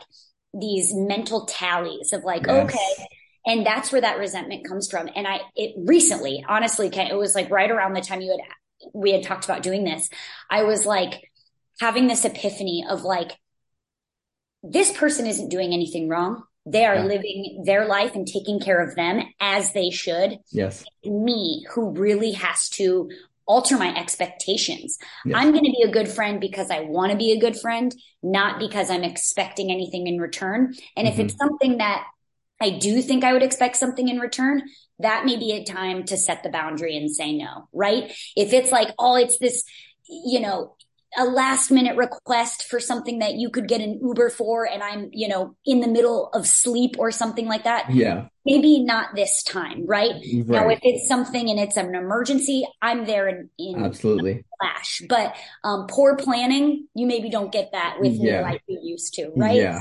these 0.53 0.93
mental 0.93 1.45
tallies 1.45 2.13
of 2.13 2.23
like, 2.23 2.45
yes. 2.47 2.73
okay. 2.73 3.07
And 3.49 3.65
that's 3.65 3.91
where 3.91 4.01
that 4.01 4.19
resentment 4.19 4.67
comes 4.67 4.89
from. 4.89 5.09
And 5.15 5.27
I, 5.27 5.41
it 5.55 5.73
recently, 5.75 6.45
honestly, 6.47 6.87
it 6.87 7.17
was 7.17 7.33
like 7.33 7.49
right 7.49 7.71
around 7.71 7.93
the 7.93 8.01
time 8.01 8.21
you 8.21 8.29
had, 8.31 8.91
we 8.93 9.11
had 9.11 9.23
talked 9.23 9.45
about 9.45 9.63
doing 9.63 9.83
this. 9.83 10.07
I 10.51 10.63
was 10.63 10.85
like 10.85 11.29
having 11.81 12.07
this 12.07 12.25
epiphany 12.25 12.85
of 12.87 13.01
like, 13.01 13.31
this 14.61 14.95
person 14.95 15.25
isn't 15.25 15.49
doing 15.49 15.73
anything 15.73 16.09
wrong. 16.09 16.43
They 16.65 16.85
are 16.85 16.97
yeah. 16.97 17.05
living 17.05 17.63
their 17.65 17.87
life 17.87 18.13
and 18.13 18.27
taking 18.27 18.59
care 18.59 18.87
of 18.87 18.95
them 18.95 19.23
as 19.39 19.73
they 19.73 19.89
should. 19.89 20.37
Yes. 20.51 20.85
Me, 21.03 21.65
who 21.73 21.89
really 21.89 22.33
has 22.33 22.69
to 22.71 23.09
alter 23.47 23.79
my 23.79 23.97
expectations. 23.97 24.99
Yes. 25.25 25.35
I'm 25.35 25.51
going 25.51 25.63
to 25.63 25.71
be 25.71 25.83
a 25.87 25.91
good 25.91 26.07
friend 26.07 26.39
because 26.39 26.69
I 26.69 26.81
want 26.81 27.13
to 27.13 27.17
be 27.17 27.31
a 27.31 27.39
good 27.39 27.57
friend, 27.57 27.91
not 28.21 28.59
because 28.59 28.91
I'm 28.91 29.03
expecting 29.03 29.71
anything 29.71 30.05
in 30.05 30.19
return. 30.19 30.75
And 30.95 31.07
mm-hmm. 31.07 31.19
if 31.19 31.25
it's 31.25 31.35
something 31.35 31.79
that 31.79 32.05
I 32.61 32.71
do 32.71 33.01
think 33.01 33.23
I 33.23 33.33
would 33.33 33.43
expect 33.43 33.77
something 33.77 34.07
in 34.07 34.19
return, 34.19 34.63
that 34.99 35.25
may 35.25 35.37
be 35.37 35.53
a 35.53 35.63
time 35.63 36.03
to 36.05 36.17
set 36.17 36.43
the 36.43 36.49
boundary 36.49 36.97
and 36.97 37.09
say 37.09 37.33
no, 37.33 37.69
right? 37.73 38.11
If 38.35 38.53
it's 38.53 38.71
like, 38.71 38.89
oh, 38.99 39.15
it's 39.15 39.39
this, 39.39 39.63
you 40.07 40.39
know, 40.39 40.75
a 41.17 41.25
last 41.25 41.71
minute 41.71 41.97
request 41.97 42.65
for 42.65 42.79
something 42.79 43.19
that 43.19 43.35
you 43.35 43.49
could 43.49 43.67
get 43.67 43.81
an 43.81 43.99
Uber 44.01 44.29
for 44.29 44.67
and 44.69 44.83
I'm, 44.83 45.09
you 45.11 45.27
know, 45.27 45.55
in 45.65 45.79
the 45.79 45.87
middle 45.87 46.29
of 46.33 46.45
sleep 46.45 46.95
or 46.99 47.11
something 47.11 47.47
like 47.47 47.63
that. 47.63 47.89
Yeah. 47.91 48.27
Maybe 48.45 48.83
not 48.83 49.15
this 49.15 49.41
time, 49.43 49.85
right? 49.87 50.11
right. 50.11 50.47
Now, 50.47 50.69
if 50.69 50.79
it's 50.83 51.07
something 51.07 51.49
and 51.49 51.59
it's 51.59 51.77
an 51.77 51.95
emergency, 51.95 52.67
I'm 52.81 53.05
there 53.05 53.27
in, 53.27 53.49
in 53.57 53.83
absolutely 53.83 54.45
flash. 54.59 55.01
But 55.07 55.35
um, 55.63 55.87
poor 55.87 56.15
planning, 56.15 56.87
you 56.93 57.07
maybe 57.07 57.29
don't 57.29 57.51
get 57.51 57.71
that 57.71 57.97
with 57.99 58.13
yeah. 58.13 58.37
me 58.37 58.43
like 58.43 58.61
you 58.67 58.79
used 58.83 59.15
to, 59.15 59.31
right? 59.35 59.55
Yeah. 59.55 59.79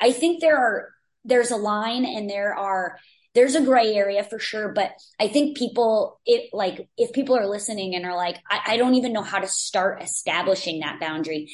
I 0.00 0.12
think 0.12 0.40
there 0.40 0.58
are 0.58 0.90
there's 1.24 1.50
a 1.50 1.56
line 1.56 2.04
and 2.04 2.28
there 2.28 2.54
are 2.54 2.98
there's 3.34 3.54
a 3.54 3.62
gray 3.62 3.94
area 3.94 4.24
for 4.24 4.38
sure 4.38 4.72
but 4.72 4.92
i 5.18 5.28
think 5.28 5.56
people 5.56 6.20
it 6.26 6.50
like 6.52 6.88
if 6.96 7.12
people 7.12 7.36
are 7.36 7.46
listening 7.46 7.94
and 7.94 8.04
are 8.04 8.16
like 8.16 8.36
I, 8.48 8.60
I, 8.72 8.76
don't 8.76 8.94
even 8.94 9.12
know 9.12 9.22
how 9.22 9.38
to 9.38 9.48
start 9.48 10.02
establishing 10.02 10.80
that 10.80 11.00
boundary 11.00 11.50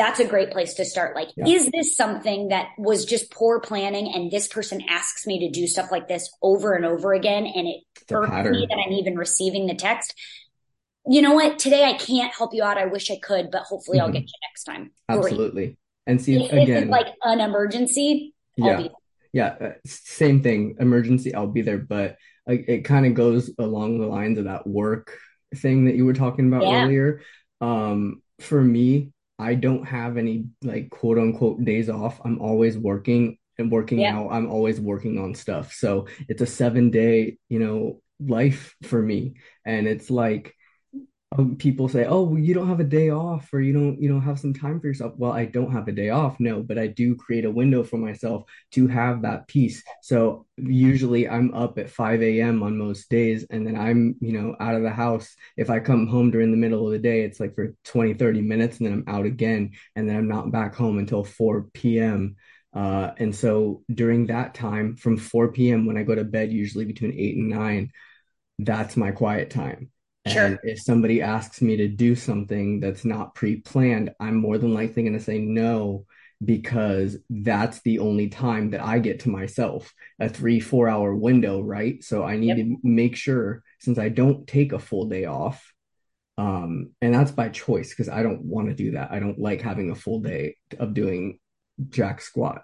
that's 0.00 0.20
a 0.20 0.24
great 0.24 0.50
place 0.50 0.74
to 0.74 0.84
start. 0.84 1.14
Like 1.14 1.28
yeah. 1.36 1.46
is 1.46 1.68
this 1.70 1.94
something 1.94 2.48
that 2.48 2.68
was 2.78 3.04
just 3.04 3.30
poor 3.30 3.60
planning 3.60 4.12
and 4.14 4.30
this 4.30 4.48
person 4.48 4.80
asks 4.88 5.26
me 5.26 5.40
to 5.40 5.50
do 5.50 5.66
stuff 5.66 5.90
like 5.90 6.08
this 6.08 6.30
over 6.42 6.72
and 6.72 6.86
over 6.86 7.12
again 7.12 7.46
and 7.46 7.66
it 7.66 7.82
hurts 8.08 8.50
me 8.50 8.66
that 8.68 8.78
i'm 8.84 8.92
even 8.92 9.16
receiving 9.16 9.66
the 9.66 9.74
text? 9.74 10.14
You 11.06 11.22
know 11.22 11.34
what? 11.34 11.58
Today 11.58 11.84
i 11.84 11.94
can't 11.94 12.32
help 12.34 12.54
you 12.54 12.62
out. 12.62 12.78
I 12.78 12.86
wish 12.86 13.10
i 13.10 13.18
could 13.22 13.50
but 13.50 13.62
hopefully 13.62 13.98
mm-hmm. 13.98 14.06
i'll 14.06 14.12
get 14.12 14.22
you 14.22 14.38
next 14.48 14.64
time. 14.64 14.90
Absolutely. 15.08 15.66
Great. 15.66 15.78
and 16.06 16.22
see 16.22 16.44
if, 16.44 16.52
again 16.52 16.88
like 16.88 17.08
an 17.22 17.40
emergency 17.40 18.34
yeah 18.56 18.88
yeah, 19.32 19.56
uh, 19.60 19.72
same 19.86 20.42
thing. 20.42 20.76
Emergency, 20.80 21.34
I'll 21.34 21.46
be 21.46 21.62
there, 21.62 21.78
but 21.78 22.16
it 22.46 22.84
kind 22.84 23.06
of 23.06 23.14
goes 23.14 23.50
along 23.58 24.00
the 24.00 24.06
lines 24.06 24.38
of 24.38 24.44
that 24.44 24.66
work 24.66 25.16
thing 25.54 25.84
that 25.84 25.94
you 25.94 26.04
were 26.04 26.14
talking 26.14 26.48
about 26.48 26.62
yeah. 26.62 26.82
earlier. 26.82 27.22
Um, 27.60 28.22
for 28.40 28.60
me, 28.60 29.12
I 29.38 29.54
don't 29.54 29.84
have 29.84 30.16
any 30.16 30.46
like 30.62 30.90
quote 30.90 31.18
unquote 31.18 31.64
days 31.64 31.88
off. 31.88 32.20
I'm 32.24 32.40
always 32.40 32.76
working 32.76 33.38
and 33.58 33.70
working 33.70 34.00
yeah. 34.00 34.16
out. 34.16 34.30
I'm 34.32 34.50
always 34.50 34.80
working 34.80 35.18
on 35.18 35.34
stuff. 35.34 35.72
So 35.72 36.06
it's 36.28 36.42
a 36.42 36.46
seven 36.46 36.90
day, 36.90 37.38
you 37.48 37.58
know, 37.58 38.00
life 38.20 38.74
for 38.82 39.00
me. 39.00 39.34
And 39.64 39.86
it's 39.86 40.10
like 40.10 40.54
um, 41.38 41.54
people 41.56 41.88
say, 41.88 42.06
"Oh, 42.06 42.22
well, 42.24 42.38
you 42.40 42.54
don't 42.54 42.68
have 42.68 42.80
a 42.80 42.84
day 42.84 43.10
off, 43.10 43.52
or 43.52 43.60
you 43.60 43.72
don't, 43.72 44.00
you 44.02 44.08
don't 44.08 44.22
have 44.22 44.40
some 44.40 44.52
time 44.52 44.80
for 44.80 44.88
yourself." 44.88 45.14
Well, 45.16 45.30
I 45.32 45.44
don't 45.44 45.70
have 45.72 45.86
a 45.86 45.92
day 45.92 46.10
off, 46.10 46.40
no, 46.40 46.60
but 46.62 46.76
I 46.78 46.88
do 46.88 47.14
create 47.14 47.44
a 47.44 47.50
window 47.50 47.84
for 47.84 47.98
myself 47.98 48.44
to 48.72 48.88
have 48.88 49.22
that 49.22 49.46
peace. 49.46 49.82
So 50.02 50.46
usually, 50.56 51.28
I'm 51.28 51.54
up 51.54 51.78
at 51.78 51.88
5 51.90 52.40
a.m. 52.40 52.62
on 52.64 52.76
most 52.76 53.08
days, 53.10 53.46
and 53.48 53.64
then 53.64 53.76
I'm, 53.76 54.16
you 54.20 54.32
know, 54.32 54.56
out 54.58 54.74
of 54.74 54.82
the 54.82 54.90
house. 54.90 55.36
If 55.56 55.70
I 55.70 55.78
come 55.78 56.08
home 56.08 56.32
during 56.32 56.50
the 56.50 56.56
middle 56.56 56.84
of 56.86 56.92
the 56.92 56.98
day, 56.98 57.22
it's 57.22 57.38
like 57.38 57.54
for 57.54 57.76
20, 57.84 58.14
30 58.14 58.40
minutes, 58.42 58.78
and 58.78 58.86
then 58.86 58.92
I'm 58.94 59.14
out 59.14 59.24
again, 59.26 59.72
and 59.94 60.08
then 60.08 60.16
I'm 60.16 60.28
not 60.28 60.50
back 60.50 60.74
home 60.74 60.98
until 60.98 61.22
4 61.22 62.00
p.m. 62.00 62.36
Uh, 62.74 63.12
and 63.18 63.34
so 63.34 63.82
during 63.92 64.26
that 64.26 64.54
time, 64.54 64.96
from 64.96 65.16
4 65.16 65.52
p.m. 65.52 65.86
when 65.86 65.96
I 65.96 66.02
go 66.02 66.14
to 66.16 66.24
bed, 66.24 66.50
usually 66.52 66.84
between 66.86 67.12
eight 67.12 67.36
and 67.36 67.50
nine, 67.50 67.92
that's 68.58 68.96
my 68.96 69.12
quiet 69.12 69.50
time 69.50 69.90
Sure. 70.30 70.44
And 70.44 70.58
if 70.62 70.80
somebody 70.80 71.22
asks 71.22 71.60
me 71.60 71.76
to 71.76 71.88
do 71.88 72.14
something 72.14 72.80
that's 72.80 73.04
not 73.04 73.34
pre-planned, 73.34 74.14
I'm 74.20 74.36
more 74.36 74.58
than 74.58 74.74
likely 74.74 75.02
going 75.02 75.14
to 75.14 75.20
say 75.20 75.38
no 75.38 76.06
because 76.42 77.18
that's 77.28 77.82
the 77.82 77.98
only 77.98 78.28
time 78.28 78.70
that 78.70 78.82
I 78.82 78.98
get 78.98 79.20
to 79.20 79.28
myself, 79.28 79.92
a 80.18 80.28
three, 80.28 80.60
four 80.60 80.88
hour 80.88 81.14
window, 81.14 81.60
right? 81.60 82.02
So 82.02 82.24
I 82.24 82.36
need 82.36 82.56
yep. 82.56 82.56
to 82.58 82.76
make 82.82 83.16
sure 83.16 83.62
since 83.78 83.98
I 83.98 84.08
don't 84.08 84.46
take 84.46 84.72
a 84.72 84.78
full 84.78 85.06
day 85.06 85.26
off, 85.26 85.72
um, 86.38 86.92
and 87.02 87.12
that's 87.12 87.32
by 87.32 87.50
choice 87.50 87.90
because 87.90 88.08
I 88.08 88.22
don't 88.22 88.42
want 88.42 88.68
to 88.68 88.74
do 88.74 88.92
that. 88.92 89.10
I 89.10 89.20
don't 89.20 89.38
like 89.38 89.60
having 89.60 89.90
a 89.90 89.94
full 89.94 90.20
day 90.20 90.56
of 90.78 90.94
doing 90.94 91.38
jack 91.90 92.22
squat. 92.22 92.62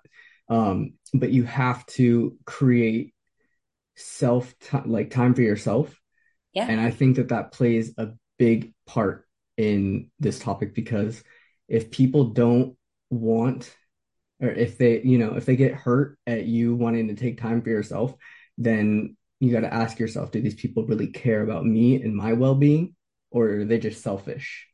Um, 0.49 0.95
but 1.13 1.31
you 1.31 1.45
have 1.45 1.85
to 1.87 2.39
create 2.47 3.13
self 3.97 4.55
t- 4.59 4.79
like 4.87 5.11
time 5.11 5.35
for 5.35 5.43
yourself 5.43 5.95
yeah. 6.57 6.67
And 6.71 6.81
I 6.81 6.91
think 6.91 7.17
that 7.17 7.29
that 7.29 7.53
plays 7.53 7.93
a 7.99 8.09
big 8.39 8.73
part 8.87 9.29
in 9.59 10.11
this 10.19 10.39
topic 10.39 10.75
because 10.75 11.23
if 11.69 11.91
people 11.91 12.31
don't 12.31 12.79
want 13.11 13.77
or 14.41 14.49
if 14.49 14.79
they, 14.79 15.03
you 15.03 15.19
know, 15.19 15.37
if 15.37 15.45
they 15.45 15.55
get 15.55 15.75
hurt 15.75 16.19
at 16.27 16.47
you 16.47 16.75
wanting 16.75 17.09
to 17.09 17.15
take 17.15 17.39
time 17.39 17.61
for 17.61 17.69
yourself, 17.69 18.15
then 18.57 19.19
you 19.39 19.53
got 19.53 19.61
to 19.61 19.75
ask 19.75 19.99
yourself, 19.99 20.31
do 20.31 20.41
these 20.41 20.55
people 20.55 20.87
really 20.87 21.09
care 21.09 21.43
about 21.43 21.67
me 21.67 22.01
and 22.01 22.17
my 22.17 22.33
well-being 22.33 22.95
or 23.31 23.51
are 23.51 23.65
they 23.67 23.79
just 23.79 24.03
selfish? 24.03 24.67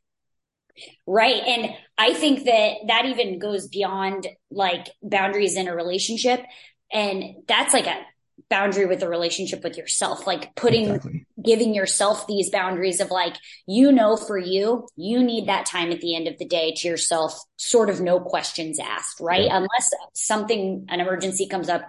Right. 1.05 1.43
And 1.45 1.75
I 1.97 2.13
think 2.13 2.45
that 2.45 2.75
that 2.87 3.07
even 3.07 3.39
goes 3.39 3.67
beyond 3.67 4.25
like 4.49 4.87
boundaries 5.01 5.57
in 5.57 5.67
a 5.67 5.75
relationship. 5.75 6.45
And 6.93 7.43
that's 7.45 7.73
like 7.73 7.87
a 7.87 8.05
boundary 8.49 8.85
with 8.85 8.99
the 8.99 9.09
relationship 9.09 9.63
with 9.63 9.77
yourself 9.77 10.27
like 10.27 10.53
putting 10.55 10.85
exactly. 10.85 11.25
Giving 11.43 11.73
yourself 11.73 12.25
these 12.27 12.49
boundaries 12.49 12.99
of 12.99 13.11
like 13.11 13.35
you 13.67 13.91
know 13.91 14.15
for 14.15 14.37
you 14.37 14.87
you 14.95 15.23
need 15.23 15.47
that 15.47 15.65
time 15.65 15.91
at 15.91 16.01
the 16.01 16.15
end 16.15 16.27
of 16.27 16.37
the 16.37 16.45
day 16.45 16.73
to 16.75 16.87
yourself 16.87 17.39
sort 17.57 17.89
of 17.89 18.01
no 18.01 18.19
questions 18.19 18.79
asked 18.79 19.19
right? 19.19 19.45
Yeah. 19.45 19.57
unless 19.57 19.89
something 20.13 20.85
an 20.89 20.99
emergency 20.99 21.47
comes 21.47 21.69
up 21.69 21.83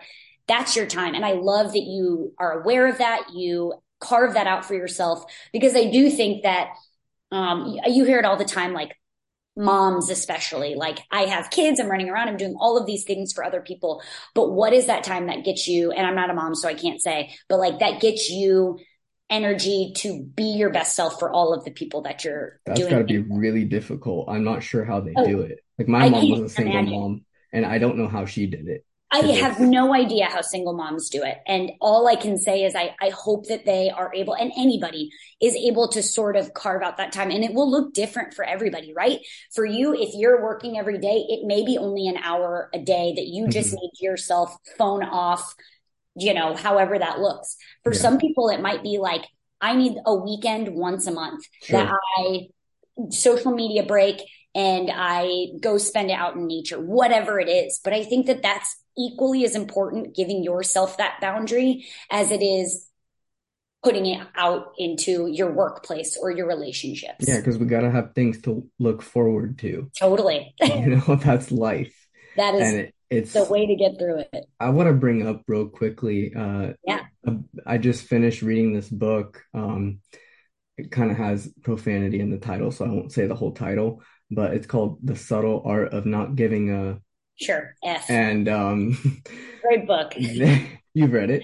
that's 0.46 0.76
your 0.76 0.87
time. 0.87 1.14
And 1.14 1.25
i 1.25 1.32
love 1.32 1.73
that 1.73 1.84
you 1.84 2.32
are 2.38 2.61
aware 2.61 2.87
of 2.87 2.99
that. 2.99 3.28
You 3.32 3.75
carve 4.00 4.34
that 4.34 4.46
out 4.46 4.64
for 4.64 4.75
yourself 4.75 5.25
because 5.52 5.75
i 5.75 5.90
do 5.90 6.11
think 6.11 6.42
that 6.42 6.68
um, 7.30 7.76
you 7.87 8.04
hear 8.04 8.18
it 8.18 8.25
all 8.25 8.37
the 8.37 8.44
time 8.44 8.73
like 8.73 8.96
moms 9.56 10.11
especially 10.11 10.75
like 10.75 10.99
i 11.12 11.23
have 11.23 11.49
kids 11.49 11.78
i'm 11.78 11.88
running 11.88 12.11
around 12.11 12.28
i'm 12.28 12.37
doing 12.37 12.56
all 12.58 12.76
of 12.76 12.87
these 12.87 13.04
things 13.04 13.32
for 13.32 13.44
other 13.44 13.61
people 13.61 14.02
but 14.34 14.50
what 14.50 14.73
is 14.73 14.87
that 14.87 15.04
time 15.04 15.28
that 15.28 15.44
gets 15.44 15.68
you 15.68 15.92
and 15.92 16.06
i'm 16.06 16.16
not 16.16 16.28
a 16.28 16.34
mom 16.34 16.56
so 16.56 16.68
i 16.68 16.75
can't 16.75 17.00
say 17.00 17.32
but 17.49 17.58
like 17.58 17.78
that 17.78 18.00
gets 18.00 18.28
you 18.28 18.78
energy 19.31 19.93
to 19.97 20.23
be 20.23 20.45
your 20.45 20.71
best 20.71 20.95
self 20.95 21.19
for 21.19 21.31
all 21.31 21.54
of 21.54 21.64
the 21.64 21.71
people 21.71 22.02
that 22.02 22.25
you're 22.25 22.61
that's 22.66 22.81
got 22.81 22.99
to 22.99 23.04
be 23.04 23.19
really 23.19 23.64
difficult 23.64 24.28
i'm 24.28 24.45
not 24.45 24.62
sure 24.62 24.85
how 24.85 25.00
they 25.00 25.14
oh, 25.16 25.26
do 25.26 25.40
it 25.40 25.61
like 25.78 25.88
my 25.88 26.04
I 26.04 26.09
mom 26.11 26.31
was 26.31 26.40
a 26.40 26.49
single 26.49 26.73
imagine. 26.73 27.00
mom 27.00 27.25
and 27.52 27.64
i 27.64 27.78
don't 27.78 27.97
know 27.97 28.09
how 28.09 28.26
she 28.26 28.47
did 28.47 28.69
it 28.69 28.85
I 29.14 29.19
have 29.35 29.61
no 29.61 29.95
idea 29.95 30.26
how 30.26 30.40
single 30.40 30.73
moms 30.73 31.09
do 31.09 31.23
it. 31.23 31.38
And 31.47 31.71
all 31.81 32.09
I 32.09 32.16
can 32.16 32.37
say 32.37 32.64
is 32.64 32.75
I, 32.75 32.97
I 33.00 33.11
hope 33.11 33.47
that 33.47 33.64
they 33.64 33.88
are 33.88 34.11
able 34.12 34.35
and 34.35 34.50
anybody 34.57 35.11
is 35.40 35.54
able 35.54 35.88
to 35.90 36.02
sort 36.02 36.35
of 36.35 36.52
carve 36.52 36.83
out 36.83 36.97
that 36.97 37.12
time 37.12 37.31
and 37.31 37.45
it 37.45 37.54
will 37.54 37.71
look 37.71 37.95
different 37.95 38.35
for 38.35 38.45
everybody, 38.45 38.93
right? 38.93 39.21
For 39.54 39.64
you, 39.64 39.95
if 39.95 40.14
you're 40.14 40.43
working 40.43 40.78
every 40.78 40.99
day, 40.99 41.26
it 41.28 41.47
may 41.47 41.64
be 41.64 41.78
only 41.78 42.09
an 42.09 42.16
hour 42.16 42.69
a 42.75 42.81
day 42.81 43.12
that 43.14 43.26
you 43.26 43.47
just 43.47 43.69
mm-hmm. 43.69 43.83
need 43.83 43.93
yourself 44.00 44.57
phone 44.76 45.04
off, 45.04 45.54
you 46.16 46.35
know, 46.35 46.54
however 46.54 46.99
that 46.99 47.21
looks. 47.21 47.56
For 47.83 47.92
yeah. 47.92 48.00
some 48.00 48.18
people, 48.18 48.49
it 48.49 48.61
might 48.61 48.83
be 48.83 48.99
like, 48.99 49.25
I 49.61 49.75
need 49.75 49.97
a 50.04 50.14
weekend 50.14 50.75
once 50.75 51.06
a 51.06 51.12
month 51.12 51.44
sure. 51.62 51.78
that 51.78 51.92
I 52.18 52.49
social 53.11 53.52
media 53.52 53.83
break 53.83 54.23
and 54.54 54.90
I 54.92 55.49
go 55.61 55.78
spend 55.78 56.11
it 56.11 56.14
out 56.14 56.37
in 56.37 56.47
nature, 56.47 56.78
whatever 56.80 57.40
it 57.40 57.49
is. 57.49 57.80
But 57.83 57.92
I 57.92 58.04
think 58.04 58.26
that 58.26 58.42
that's 58.42 58.76
equally 58.97 59.44
as 59.44 59.56
important 59.56 60.14
giving 60.14 60.44
yourself 60.44 60.99
that 60.99 61.21
boundary 61.21 61.87
as 62.11 62.30
it 62.30 62.42
is 62.42 62.88
putting 63.83 64.06
it 64.06 64.26
out 64.35 64.73
into 64.78 65.26
your 65.26 65.52
workplace 65.52 66.16
or 66.16 66.30
your 66.30 66.47
relationships. 66.47 67.26
Yeah, 67.28 67.38
because 67.38 67.59
we 67.59 67.66
got 67.66 67.83
to 67.83 67.90
have 67.90 68.14
things 68.14 68.40
to 68.42 68.66
look 68.78 69.02
forward 69.02 69.59
to. 69.59 69.90
Totally. 69.99 70.54
You 70.64 70.97
know, 70.97 71.16
that's 71.16 71.50
life. 71.52 71.94
That 72.37 72.54
is 72.54 72.61
And 72.62 72.80
it, 72.80 72.93
it's 73.16 73.33
the 73.33 73.44
way 73.44 73.66
to 73.66 73.75
get 73.76 73.99
through 73.99 74.25
it. 74.33 74.44
I 74.61 74.71
want 74.71 74.88
to 74.88 74.94
bring 74.94 75.26
up 75.26 75.42
real 75.47 75.68
quickly. 75.68 76.33
Uh, 76.35 76.73
Yeah. 76.87 77.00
I 77.66 77.78
just 77.78 78.06
finished 78.06 78.42
reading 78.42 78.75
this 78.75 78.88
book. 78.88 79.42
Um, 79.54 80.00
it 80.76 80.90
kind 80.90 81.11
of 81.11 81.16
has 81.16 81.52
profanity 81.62 82.21
in 82.21 82.30
the 82.30 82.38
title, 82.38 82.71
so 82.71 82.85
I 82.85 82.88
won't 82.88 83.12
say 83.12 83.26
the 83.26 83.35
whole 83.35 83.52
title, 83.52 84.02
but 84.30 84.54
it's 84.54 84.66
called 84.66 84.99
The 85.02 85.16
Subtle 85.16 85.62
Art 85.64 85.92
of 85.94 86.04
Not 86.04 86.35
Giving 86.37 86.71
a. 86.71 86.99
Sure. 87.37 87.75
F. 87.83 88.09
And 88.11 88.49
um, 88.49 89.23
Great 89.62 89.87
book. 89.87 90.12
you've 90.16 91.12
read 91.12 91.30
it. 91.30 91.42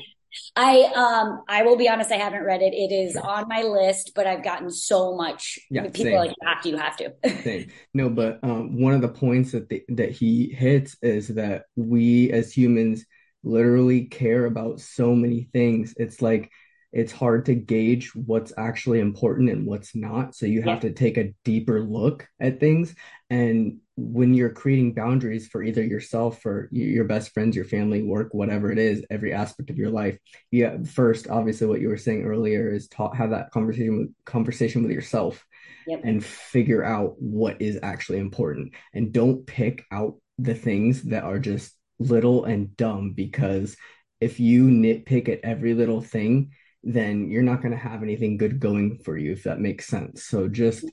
I 0.56 0.82
um 0.94 1.42
I 1.48 1.62
will 1.62 1.76
be 1.76 1.88
honest, 1.88 2.10
I 2.12 2.16
haven't 2.16 2.44
read 2.44 2.62
it. 2.62 2.72
It 2.74 2.92
is 2.94 3.16
on 3.16 3.48
my 3.48 3.62
list, 3.62 4.12
but 4.14 4.26
I've 4.26 4.44
gotten 4.44 4.70
so 4.70 5.14
much. 5.16 5.58
Yeah, 5.70 5.88
people 5.88 6.04
same. 6.04 6.16
are 6.18 6.26
like, 6.26 6.36
you 6.40 6.46
have 6.48 6.62
to, 6.62 6.68
you 6.68 6.76
have 6.76 6.96
to. 6.96 7.14
thing. 7.44 7.70
No, 7.94 8.10
but 8.10 8.38
um, 8.42 8.80
one 8.80 8.94
of 8.94 9.00
the 9.00 9.08
points 9.08 9.52
that 9.52 9.68
the, 9.68 9.82
that 9.88 10.10
he 10.10 10.50
hits 10.50 10.96
is 11.02 11.28
that 11.28 11.64
we 11.76 12.30
as 12.32 12.52
humans 12.52 13.04
literally 13.42 14.04
care 14.04 14.44
about 14.44 14.80
so 14.80 15.14
many 15.14 15.48
things. 15.52 15.94
It's 15.96 16.20
like 16.20 16.50
it's 16.92 17.12
hard 17.12 17.46
to 17.46 17.54
gauge 17.54 18.14
what's 18.14 18.52
actually 18.58 19.00
important 19.00 19.48
and 19.50 19.64
what's 19.64 19.94
not. 19.94 20.34
So 20.34 20.46
you 20.46 20.62
have 20.62 20.66
Yeah. 20.68 20.80
to 20.80 20.92
take 20.92 21.16
a 21.18 21.32
deeper 21.44 21.80
look 21.82 22.26
at 22.40 22.60
things. 22.60 22.94
And 23.30 23.78
when 24.00 24.32
you're 24.32 24.50
creating 24.50 24.94
boundaries 24.94 25.46
for 25.46 25.62
either 25.62 25.82
yourself 25.82 26.44
or 26.46 26.68
your 26.72 27.04
best 27.04 27.32
friends, 27.32 27.54
your 27.54 27.66
family, 27.66 28.02
work, 28.02 28.32
whatever 28.32 28.72
it 28.72 28.78
is, 28.78 29.04
every 29.10 29.32
aspect 29.32 29.68
of 29.68 29.76
your 29.76 29.90
life, 29.90 30.18
yeah, 30.50 30.78
first, 30.82 31.28
obviously, 31.28 31.66
what 31.66 31.80
you 31.80 31.88
were 31.88 31.98
saying 31.98 32.24
earlier 32.24 32.72
is 32.72 32.88
talk, 32.88 33.14
have 33.14 33.30
that 33.30 33.50
conversation 33.50 33.98
with 33.98 34.24
conversation 34.24 34.82
with 34.82 34.92
yourself 34.92 35.44
Yep. 35.86 36.00
and 36.04 36.24
figure 36.24 36.84
out 36.84 37.14
what 37.20 37.60
is 37.60 37.78
actually 37.82 38.18
important 38.18 38.72
and 38.94 39.12
don't 39.12 39.46
pick 39.46 39.84
out 39.90 40.16
the 40.38 40.54
things 40.54 41.02
that 41.04 41.24
are 41.24 41.38
just 41.38 41.72
little 41.98 42.44
and 42.44 42.76
dumb 42.76 43.12
because 43.12 43.76
if 44.20 44.40
you 44.40 44.68
nitpick 44.68 45.28
at 45.28 45.40
every 45.42 45.74
little 45.74 46.00
thing 46.00 46.52
then 46.82 47.28
you're 47.30 47.42
not 47.42 47.60
going 47.60 47.72
to 47.72 47.78
have 47.78 48.02
anything 48.02 48.36
good 48.36 48.60
going 48.60 48.98
for 49.04 49.16
you 49.16 49.32
if 49.32 49.42
that 49.42 49.58
makes 49.60 49.86
sense 49.86 50.24
so 50.24 50.48
just 50.48 50.84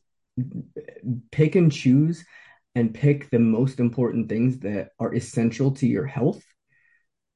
pick 1.31 1.55
and 1.55 1.71
choose 1.71 2.25
and 2.77 2.93
pick 2.93 3.27
the 3.31 3.39
most 3.39 3.79
important 3.79 4.29
things 4.29 4.60
that 4.60 4.89
are 5.00 5.15
essential 5.15 5.72
to 5.72 5.88
your 5.88 6.05
health 6.05 6.43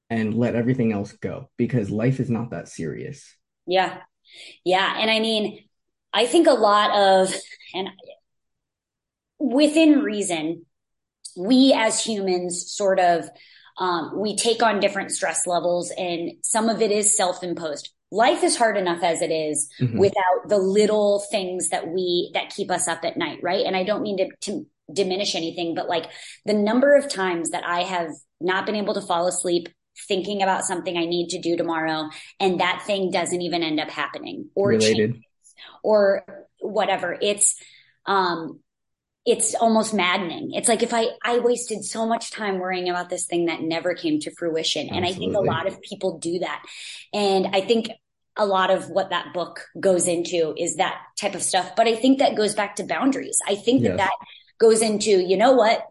and 0.08 0.36
let 0.36 0.54
everything 0.54 0.94
else 0.94 1.14
go 1.14 1.50
because 1.58 1.90
life 1.90 2.20
is 2.20 2.30
not 2.30 2.52
that 2.52 2.68
serious 2.68 3.36
Yeah. 3.66 3.98
Yeah. 4.64 4.98
And 5.00 5.10
I 5.10 5.20
mean, 5.20 5.64
I 6.14 6.28
think 6.28 6.46
a 6.48 6.52
lot 6.70 6.92
of, 6.92 7.34
and 7.74 7.90
within 9.40 10.00
reason, 10.04 10.66
we 11.36 11.74
as 11.76 12.04
humans 12.06 12.72
sort 12.72 13.00
of, 13.00 13.28
um, 13.80 14.20
we 14.20 14.36
take 14.36 14.62
on 14.62 14.80
different 14.80 15.12
stress 15.12 15.48
levels 15.48 15.92
and 15.98 16.34
some 16.44 16.70
of 16.70 16.82
it 16.84 16.92
is 16.92 17.18
self-imposed. 17.18 17.90
Life 18.12 18.44
is 18.44 18.58
hard 18.58 18.78
enough 18.78 19.02
as 19.04 19.22
it 19.22 19.32
is 19.32 19.70
Mhm. 19.80 19.98
without 19.98 20.50
the 20.50 20.58
little 20.60 21.24
things 21.32 21.70
that 21.70 21.88
we, 21.88 22.30
that 22.36 22.54
keep 22.56 22.70
us 22.70 22.88
up 22.88 23.04
at 23.06 23.18
night, 23.18 23.40
right? 23.42 23.66
And 23.66 23.76
I 23.76 23.84
don't 23.84 24.04
mean 24.04 24.18
to, 24.18 24.28
to 24.48 24.68
diminish 24.94 25.36
anything, 25.36 25.76
but 25.76 25.88
like 25.88 26.10
the 26.46 26.54
number 26.54 26.96
of 26.96 27.10
times 27.10 27.52
that 27.52 27.66
I 27.66 27.84
have 27.84 28.12
not 28.40 28.66
been 28.66 28.76
able 28.76 28.94
to 28.96 29.02
fall 29.02 29.28
asleep 29.28 29.70
thinking 30.08 30.42
about 30.42 30.66
something 30.66 30.98
I 30.98 31.06
need 31.06 31.30
to 31.30 31.40
do 31.40 31.58
tomorrow 31.58 32.10
and 32.40 32.60
that 32.60 32.84
thing 32.86 33.12
doesn't 33.12 33.42
even 33.42 33.62
end 33.62 33.80
up 33.80 33.90
happening 33.90 34.50
or 34.56 34.70
related 34.70 35.22
or 35.84 36.24
whatever. 36.60 37.18
It's 37.22 37.56
um 38.06 38.60
it's 39.24 39.54
almost 39.54 39.94
maddening. 39.94 40.54
It's 40.54 40.68
like 40.68 40.82
if 40.82 40.94
I 40.94 41.08
I 41.24 41.40
wasted 41.40 41.84
so 41.84 42.08
much 42.08 42.32
time 42.32 42.60
worrying 42.60 42.90
about 42.90 43.10
this 43.10 43.26
thing 43.26 43.46
that 43.46 43.62
never 43.62 43.94
came 43.94 44.20
to 44.22 44.32
fruition. 44.32 44.90
And 44.90 45.06
I 45.06 45.14
think 45.14 45.36
a 45.36 45.42
lot 45.42 45.68
of 45.68 45.82
people 45.82 46.18
do 46.18 46.40
that. 46.40 46.64
And 47.14 47.48
I 47.54 47.62
think 47.62 47.92
a 48.38 48.46
lot 48.46 48.72
of 48.72 48.90
what 48.90 49.10
that 49.10 49.34
book 49.34 49.68
goes 49.80 50.08
into 50.08 50.56
is 50.58 50.78
that 50.78 51.00
type 51.20 51.36
of 51.36 51.44
stuff. 51.44 51.76
But 51.76 51.88
I 51.88 51.96
think 51.96 52.20
that 52.20 52.36
goes 52.36 52.56
back 52.56 52.78
to 52.78 52.84
boundaries. 52.84 53.40
I 53.48 53.56
think 53.56 53.84
that 53.84 53.98
that 53.98 54.12
goes 54.62 54.82
into, 54.82 55.10
you 55.10 55.36
know 55.36 55.54
what? 55.54 55.84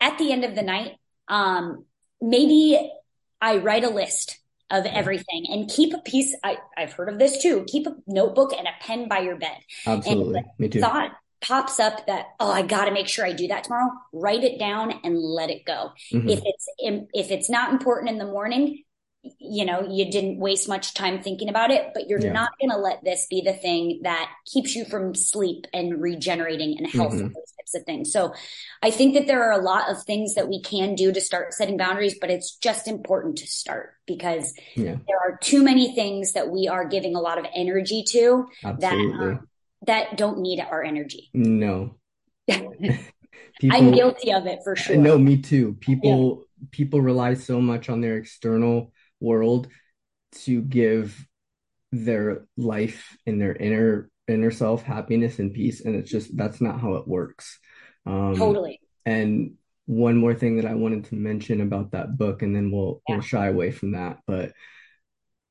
At 0.00 0.18
the 0.18 0.30
end 0.30 0.44
of 0.44 0.54
the 0.54 0.62
night, 0.62 0.92
um, 1.26 1.86
maybe 2.20 2.92
I 3.40 3.56
write 3.56 3.82
a 3.82 3.90
list 3.90 4.38
of 4.70 4.84
everything 4.84 5.46
and 5.48 5.68
keep 5.68 5.94
a 5.94 5.98
piece. 5.98 6.36
I, 6.44 6.58
I've 6.76 6.92
heard 6.92 7.08
of 7.08 7.18
this 7.18 7.42
too. 7.42 7.64
Keep 7.66 7.86
a 7.86 7.96
notebook 8.06 8.52
and 8.56 8.68
a 8.68 8.72
pen 8.80 9.08
by 9.08 9.20
your 9.20 9.36
bed. 9.36 9.56
absolutely 9.86 10.44
me 10.58 10.68
too 10.68 10.80
Thought 10.80 11.12
pops 11.40 11.80
up 11.80 12.06
that, 12.06 12.26
oh, 12.38 12.50
I 12.50 12.62
got 12.62 12.86
to 12.86 12.90
make 12.90 13.08
sure 13.08 13.24
I 13.24 13.32
do 13.32 13.48
that 13.48 13.64
tomorrow. 13.64 13.90
Write 14.12 14.44
it 14.44 14.58
down 14.58 14.92
and 15.04 15.16
let 15.16 15.50
it 15.50 15.64
go. 15.64 15.92
Mhm. 16.12 16.28
If 16.30 16.40
it's, 16.44 16.68
if 17.14 17.30
it's 17.30 17.48
not 17.48 17.72
important 17.72 18.10
in 18.10 18.18
the 18.18 18.26
morning, 18.26 18.82
you 19.40 19.64
know, 19.64 19.86
you 19.90 20.10
didn't 20.10 20.38
waste 20.38 20.68
much 20.68 20.94
time 20.94 21.22
thinking 21.22 21.48
about 21.48 21.70
it, 21.70 21.88
but 21.92 22.08
you're 22.08 22.20
Yeah. 22.20 22.32
not 22.32 22.50
going 22.60 22.70
to 22.70 22.76
let 22.76 23.02
this 23.04 23.26
be 23.28 23.40
the 23.44 23.52
thing 23.52 24.00
that 24.04 24.30
keeps 24.46 24.74
you 24.76 24.84
from 24.84 25.14
sleep 25.14 25.66
and 25.72 26.00
regenerating 26.00 26.76
and 26.78 26.86
health 26.86 27.14
Mhm. 27.14 27.20
and 27.20 27.34
those 27.34 27.52
types 27.58 27.74
of 27.74 27.82
things. 27.84 28.12
So 28.12 28.32
I 28.82 28.90
think 28.90 29.14
that 29.14 29.26
there 29.26 29.42
are 29.44 29.58
a 29.58 29.62
lot 29.62 29.90
of 29.90 30.02
things 30.04 30.34
that 30.34 30.48
we 30.48 30.62
can 30.62 30.94
do 30.94 31.12
to 31.12 31.20
start 31.20 31.52
setting 31.52 31.76
boundaries, 31.76 32.16
but 32.20 32.30
it's 32.30 32.56
just 32.56 32.86
important 32.86 33.38
to 33.38 33.46
start 33.46 33.94
because 34.06 34.54
yeah 34.76 34.96
there 35.06 35.18
are 35.18 35.38
too 35.42 35.62
many 35.62 35.94
things 35.94 36.32
that 36.32 36.48
we 36.50 36.68
are 36.68 36.86
giving 36.86 37.16
a 37.16 37.20
lot 37.20 37.38
of 37.38 37.46
energy 37.54 38.04
to 38.10 38.46
absolutely 38.64 39.26
um, 39.26 39.48
that 39.86 40.16
don't 40.16 40.38
need 40.38 40.60
our 40.60 40.82
energy. 40.82 41.30
no 41.34 41.96
I'm 42.48 43.92
guilty 43.92 44.32
of 44.32 44.46
it 44.46 44.60
for 44.64 44.76
sure. 44.76 44.96
no 44.96 45.18
me 45.18 45.40
too 45.40 45.74
people 45.80 46.44
people 46.70 47.00
rely 47.00 47.34
so 47.34 47.60
much 47.60 47.88
on 47.88 48.00
their 48.00 48.16
external 48.16 48.92
world 49.20 49.68
to 50.32 50.60
give 50.62 51.26
their 51.92 52.46
life 52.56 53.16
and 53.26 53.40
their 53.40 53.54
inner 53.56 54.10
inner 54.26 54.50
self 54.50 54.82
happiness 54.82 55.38
and 55.38 55.54
peace 55.54 55.80
and 55.84 55.96
it's 55.96 56.10
just 56.10 56.36
that's 56.36 56.60
not 56.60 56.80
how 56.80 56.94
it 56.94 57.08
works 57.08 57.58
um 58.04 58.34
Totally. 58.34 58.80
and 59.06 59.54
one 59.86 60.18
more 60.18 60.34
thing 60.34 60.56
that 60.56 60.66
I 60.66 60.74
wanted 60.74 61.04
to 61.06 61.14
mention 61.14 61.62
about 61.62 61.92
that 61.92 62.18
book 62.18 62.42
and 62.42 62.54
then 62.54 62.70
we'll 62.70 63.00
Yeah. 63.08 63.16
we'll 63.16 63.22
shy 63.22 63.46
away 63.46 63.70
from 63.70 63.92
that 63.92 64.18
but 64.26 64.52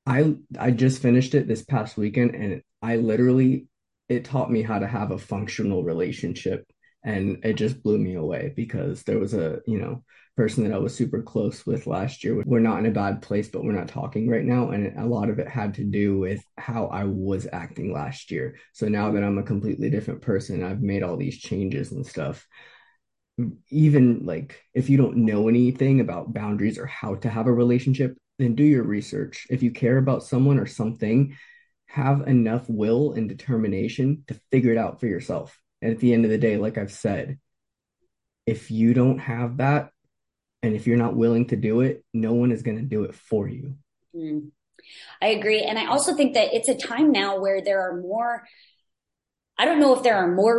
I 0.05 0.35
I 0.57 0.71
just 0.71 1.01
finished 1.01 1.35
it 1.35 1.47
this 1.47 1.63
past 1.63 1.97
weekend 1.97 2.35
and 2.35 2.61
I 2.81 2.97
literally 2.97 3.67
it 4.09 4.23
taught 4.25 4.51
me 4.51 4.61
how 4.61 4.79
to 4.79 4.87
have 4.87 5.11
a 5.11 5.17
functional 5.17 5.83
relationship 5.83 6.65
and 7.03 7.43
it 7.43 7.53
just 7.53 7.83
blew 7.83 7.97
me 7.97 8.15
away 8.15 8.53
because 8.55 9.03
there 9.03 9.19
was 9.19 9.33
a 9.33 9.59
you 9.67 9.79
know 9.79 10.03
person 10.37 10.63
that 10.63 10.73
I 10.73 10.77
was 10.77 10.95
super 10.95 11.23
close 11.23 11.65
with 11.65 11.87
last 11.87 12.23
year. 12.23 12.41
We're 12.45 12.59
not 12.59 12.77
in 12.77 12.85
a 12.85 12.91
bad 12.91 13.23
place, 13.23 13.49
but 13.49 13.63
we're 13.63 13.71
not 13.71 13.87
talking 13.87 14.29
right 14.29 14.45
now. 14.45 14.69
And 14.69 14.97
a 14.97 15.05
lot 15.05 15.29
of 15.29 15.39
it 15.39 15.47
had 15.47 15.73
to 15.75 15.83
do 15.83 16.19
with 16.19 16.43
how 16.57 16.85
I 16.85 17.05
was 17.05 17.47
acting 17.51 17.91
last 17.91 18.29
year. 18.29 18.55
So 18.71 18.87
now 18.87 19.11
that 19.11 19.23
I'm 19.23 19.39
a 19.39 19.43
completely 19.43 19.89
different 19.89 20.21
person, 20.21 20.63
I've 20.63 20.81
made 20.81 21.01
all 21.01 21.17
these 21.17 21.39
changes 21.39 21.91
and 21.91 22.05
stuff. 22.05 22.47
Even 23.69 24.25
like 24.25 24.63
if 24.75 24.89
you 24.89 24.97
don't 24.97 25.17
know 25.17 25.49
anything 25.49 25.99
about 25.99 26.33
boundaries 26.33 26.77
or 26.77 26.85
how 26.85 27.15
to 27.15 27.29
have 27.29 27.47
a 27.47 27.53
relationship, 27.53 28.15
then 28.37 28.53
do 28.53 28.63
your 28.63 28.83
research. 28.83 29.47
If 29.49 29.63
you 29.63 29.71
care 29.71 29.97
about 29.97 30.23
someone 30.23 30.59
or 30.59 30.67
something, 30.67 31.35
have 31.87 32.27
enough 32.27 32.65
will 32.69 33.13
and 33.13 33.27
determination 33.27 34.23
to 34.27 34.39
figure 34.51 34.71
it 34.71 34.77
out 34.77 34.99
for 34.99 35.07
yourself. 35.07 35.59
And 35.81 35.91
at 35.91 35.99
the 35.99 36.13
end 36.13 36.25
of 36.25 36.31
the 36.31 36.37
day, 36.37 36.57
like 36.57 36.77
I've 36.77 36.91
said, 36.91 37.39
if 38.45 38.69
you 38.69 38.93
don't 38.93 39.19
have 39.19 39.57
that, 39.57 39.89
and 40.67 40.75
if 40.75 40.85
you're 40.85 40.97
not 40.97 41.15
willing 41.15 41.47
to 41.47 41.55
do 41.55 41.81
it, 41.81 42.03
no 42.13 42.33
one 42.33 42.51
is 42.51 42.61
going 42.61 42.77
to 42.77 42.83
do 42.83 43.05
it 43.05 43.15
for 43.15 43.47
you. 43.47 43.75
Mm. 44.15 44.49
I 45.21 45.27
agree. 45.27 45.63
And 45.63 45.79
I 45.79 45.87
also 45.87 46.13
think 46.13 46.33
that 46.33 46.53
it's 46.53 46.67
a 46.67 46.75
time 46.75 47.11
now 47.11 47.39
where 47.39 47.61
there 47.61 47.89
are 47.89 47.99
more, 47.99 48.43
I 49.57 49.65
don't 49.65 49.79
know 49.79 49.95
if 49.95 50.03
there 50.03 50.17
are 50.17 50.33
more 50.33 50.57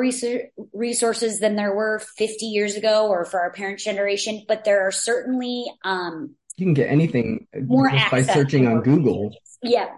resources 0.73 1.40
than 1.40 1.57
there 1.57 1.75
were 1.75 2.01
50 2.16 2.47
years 2.47 2.75
ago 2.75 3.09
or 3.09 3.25
for 3.25 3.40
our 3.40 3.53
parents' 3.53 3.85
generation, 3.85 4.44
but 4.49 4.64
there 4.64 4.87
are 4.87 4.92
certainly 4.92 5.66
um, 5.85 6.35
You 6.57 6.66
can 6.66 6.75
get 6.75 6.90
anything 6.90 7.47
more 7.66 7.90
just 7.90 8.11
by 8.11 8.23
searching 8.23 8.66
on 8.66 8.81
Google. 8.81 9.35
Yeah. 9.62 9.88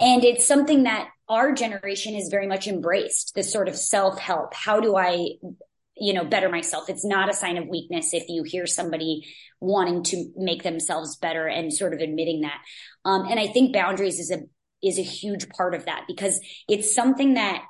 And 0.00 0.24
it's 0.24 0.46
something 0.46 0.82
that 0.82 1.08
our 1.28 1.52
generation 1.52 2.14
has 2.14 2.28
very 2.28 2.46
much 2.48 2.66
embraced 2.66 3.34
this 3.34 3.52
sort 3.52 3.68
of 3.68 3.76
self 3.76 4.18
help. 4.18 4.52
How 4.52 4.80
do 4.80 4.96
I, 4.96 5.36
you 6.00 6.12
know, 6.12 6.24
better 6.24 6.48
myself? 6.48 6.88
It's 6.88 7.04
not 7.04 7.30
a 7.30 7.34
sign 7.34 7.58
of 7.58 7.68
weakness 7.68 8.14
if 8.14 8.24
you 8.28 8.42
hear 8.42 8.66
somebody 8.66 9.26
wanting 9.60 10.02
to 10.04 10.32
make 10.36 10.62
themselves 10.62 11.16
better 11.16 11.46
and 11.46 11.72
sort 11.72 11.94
of 11.94 12.00
admitting 12.00 12.40
that. 12.40 12.60
Um, 13.04 13.26
and 13.30 13.38
I 13.38 13.48
think 13.48 13.72
boundaries 13.72 14.18
is 14.18 14.30
a, 14.30 14.40
is 14.82 14.98
a 14.98 15.02
huge 15.02 15.48
part 15.50 15.74
of 15.74 15.84
that 15.84 16.04
because 16.08 16.40
it's 16.68 16.94
something 16.94 17.34
that 17.34 17.62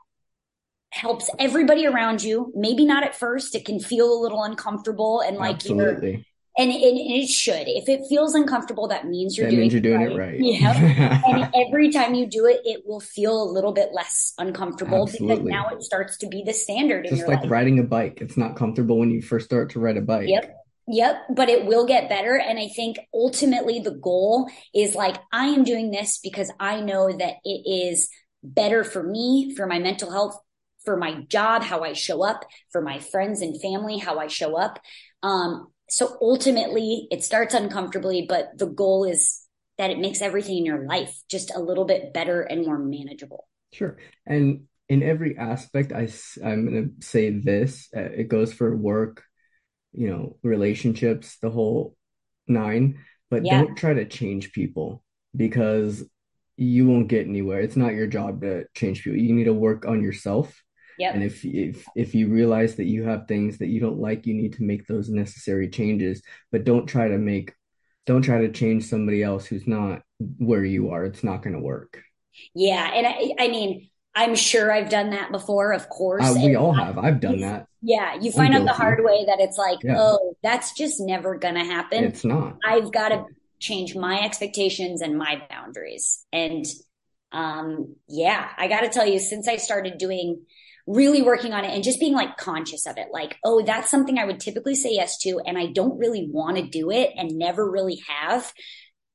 helps 0.92 1.30
everybody 1.38 1.86
around 1.86 2.22
you. 2.22 2.52
Maybe 2.54 2.84
not 2.84 3.04
at 3.04 3.14
first. 3.14 3.54
It 3.54 3.64
can 3.64 3.80
feel 3.80 4.12
a 4.12 4.22
little 4.22 4.42
uncomfortable 4.42 5.20
and 5.20 5.36
like 5.36 5.64
you're, 5.64 5.80
Absolutely. 5.80 6.26
And, 6.60 6.70
and, 6.70 6.98
it 6.98 7.28
should. 7.28 7.68
If 7.68 7.88
it 7.88 8.02
feels 8.08 8.34
uncomfortable, 8.34 8.88
that 8.88 9.06
means 9.06 9.36
you're 9.36 9.46
that 9.46 9.50
doing 9.50 9.60
means 9.62 9.72
you're 9.72 9.82
doing 9.82 10.00
right. 10.00 10.12
it 10.12 10.18
right. 10.18 10.36
Yeah. 10.38 11.22
and 11.26 11.50
every 11.54 11.90
time 11.90 12.14
you 12.14 12.26
do 12.26 12.46
it, 12.46 12.60
it 12.64 12.82
will 12.86 13.00
feel 13.00 13.42
a 13.42 13.48
little 13.50 13.72
bit 13.72 13.90
less 13.92 14.34
uncomfortable 14.38 15.04
Absolutely. 15.04 15.36
because 15.36 15.50
now 15.50 15.68
it 15.68 15.82
starts 15.82 16.18
to 16.18 16.28
be 16.28 16.42
the 16.44 16.52
standard. 16.52 17.06
Just 17.08 17.26
like 17.26 17.40
life. 17.40 17.50
riding 17.50 17.78
a 17.78 17.82
bike. 17.82 18.18
It's 18.20 18.36
not 18.36 18.56
comfortable 18.56 18.98
when 18.98 19.10
you 19.10 19.22
first 19.22 19.46
start 19.46 19.70
to 19.70 19.80
ride 19.80 19.96
a 19.96 20.02
bike. 20.02 20.28
Yep. 20.28 20.54
Yep. 20.88 21.16
But 21.34 21.48
it 21.48 21.66
will 21.66 21.86
get 21.86 22.08
better. 22.08 22.36
And 22.36 22.58
I 22.58 22.68
think 22.68 22.98
ultimately 23.14 23.80
the 23.80 23.92
goal 23.92 24.50
is 24.74 24.94
like, 24.94 25.16
I 25.32 25.46
am 25.46 25.64
doing 25.64 25.90
this 25.90 26.18
because 26.22 26.50
I 26.60 26.80
know 26.80 27.10
that 27.10 27.34
it 27.44 27.62
is 27.66 28.10
better 28.42 28.84
for 28.84 29.02
me, 29.02 29.54
for 29.56 29.66
my 29.66 29.78
mental 29.78 30.10
health, 30.10 30.38
for 30.84 30.96
my 30.96 31.22
job, 31.28 31.62
how 31.62 31.84
I 31.84 31.92
show 31.92 32.24
up, 32.24 32.44
for 32.70 32.80
my 32.82 32.98
friends 32.98 33.40
and 33.42 33.60
family, 33.60 33.98
how 33.98 34.18
I 34.18 34.26
show 34.26 34.56
up. 34.56 34.78
Um, 35.22 35.68
so 35.90 36.16
ultimately 36.20 37.09
it 37.11 37.24
starts 37.24 37.55
uncomfortably, 37.55 38.26
but 38.29 38.57
the 38.57 38.66
goal 38.66 39.05
is 39.05 39.42
that 39.79 39.90
it 39.90 39.98
makes 39.98 40.22
everything 40.22 40.59
in 40.59 40.64
your 40.64 40.87
life 40.87 41.14
just 41.29 41.55
a 41.55 41.61
little 41.61 41.85
bit 41.85 42.12
better 42.12 42.42
and 42.42 42.64
more 42.64 42.79
manageable. 42.79 43.48
Sure. 43.72 43.98
And 44.26 44.64
in 44.88 45.03
every 45.03 45.38
aspect, 45.38 45.92
I, 45.92 46.09
I'm 46.44 46.68
going 46.68 46.94
to 46.98 47.07
say 47.07 47.31
this 47.31 47.88
uh, 47.96 48.00
it 48.00 48.29
goes 48.29 48.53
for 48.53 48.76
work, 48.76 49.22
you 49.92 50.11
know, 50.11 50.37
relationships, 50.42 51.38
the 51.40 51.50
whole 51.50 51.96
nine, 52.46 52.98
but 53.31 53.44
Yeah. 53.44 53.62
don't 53.62 53.76
try 53.76 53.94
to 53.94 54.05
change 54.05 54.53
people 54.53 55.03
because 55.35 56.05
you 56.57 56.87
won't 56.87 57.09
get 57.09 57.26
anywhere. 57.26 57.61
It's 57.61 57.76
not 57.76 57.94
your 57.94 58.07
job 58.07 58.42
to 58.42 58.66
change 58.74 59.03
people. 59.03 59.18
You 59.18 59.33
need 59.33 59.44
to 59.44 59.55
work 59.55 59.87
on 59.87 60.03
yourself. 60.03 60.62
Yep. 61.00 61.14
And 61.14 61.22
if 61.24 61.44
if 61.44 61.86
if 61.96 62.14
you 62.14 62.28
realize 62.28 62.76
that 62.76 62.84
you 62.84 63.04
have 63.04 63.26
things 63.26 63.58
that 63.58 63.68
you 63.68 63.80
don't 63.80 63.98
like, 63.98 64.26
you 64.26 64.34
need 64.34 64.52
to 64.54 64.62
make 64.62 64.86
those 64.86 65.08
necessary 65.08 65.68
changes, 65.70 66.22
but 66.52 66.64
don't 66.64 66.86
try 66.86 67.08
to 67.08 67.16
make 67.16 67.54
don't 68.06 68.22
try 68.22 68.42
to 68.42 68.52
change 68.52 68.84
somebody 68.84 69.22
else 69.22 69.46
who's 69.46 69.66
not 69.66 70.02
where 70.38 70.64
you 70.64 70.90
are. 70.90 71.04
It's 71.06 71.24
not 71.24 71.42
going 71.42 71.54
to 71.54 71.60
work. 71.60 72.02
Yeah. 72.54 72.90
And 72.92 73.06
I, 73.06 73.44
I 73.44 73.48
mean, 73.48 73.88
I'm 74.14 74.34
sure 74.34 74.70
I've 74.72 74.90
done 74.90 75.10
that 75.10 75.30
before, 75.32 75.72
of 75.72 75.88
course. 75.88 76.24
Uh, 76.24 76.34
we 76.36 76.46
And 76.48 76.56
all 76.56 76.78
I- 76.78 76.84
have. 76.84 76.98
I've 76.98 77.20
done 77.20 77.40
that. 77.40 77.66
Yeah. 77.82 78.16
You 78.20 78.30
find 78.32 78.54
out 78.54 78.64
the 78.64 78.72
hard 78.72 79.02
way 79.02 79.24
that 79.26 79.40
it's 79.40 79.56
like, 79.56 79.78
Yeah. 79.82 79.96
oh, 79.98 80.34
that's 80.42 80.74
just 80.74 81.00
never 81.00 81.36
going 81.38 81.54
to 81.54 81.64
happen. 81.64 82.04
It's 82.04 82.24
not. 82.24 82.56
I've 82.64 82.92
got 82.92 83.08
to 83.10 83.24
change 83.58 83.94
my 83.94 84.20
expectations 84.20 85.00
and 85.00 85.16
my 85.16 85.42
boundaries. 85.48 86.26
And 86.32 86.66
um, 87.32 87.94
yeah, 88.08 88.48
I 88.58 88.66
got 88.68 88.80
to 88.80 88.88
tell 88.88 89.06
you, 89.06 89.18
since 89.18 89.46
I 89.48 89.56
started 89.56 89.98
doing 89.98 90.42
really 90.86 91.22
working 91.22 91.52
on 91.52 91.64
it 91.64 91.72
and 91.72 91.84
just 91.84 92.00
being 92.00 92.14
like 92.14 92.36
conscious 92.36 92.86
of 92.86 92.96
it, 92.96 93.08
like, 93.12 93.36
oh, 93.44 93.62
that's 93.62 93.90
something 93.90 94.18
I 94.18 94.24
would 94.24 94.40
typically 94.40 94.74
say 94.74 94.90
yes 94.92 95.18
to, 95.18 95.40
and 95.44 95.56
I 95.58 95.66
don't 95.66 95.98
really 95.98 96.28
want 96.30 96.56
to 96.56 96.66
do 96.66 96.90
it 96.90 97.10
and 97.16 97.38
never 97.38 97.68
really 97.70 98.00
have. 98.08 98.52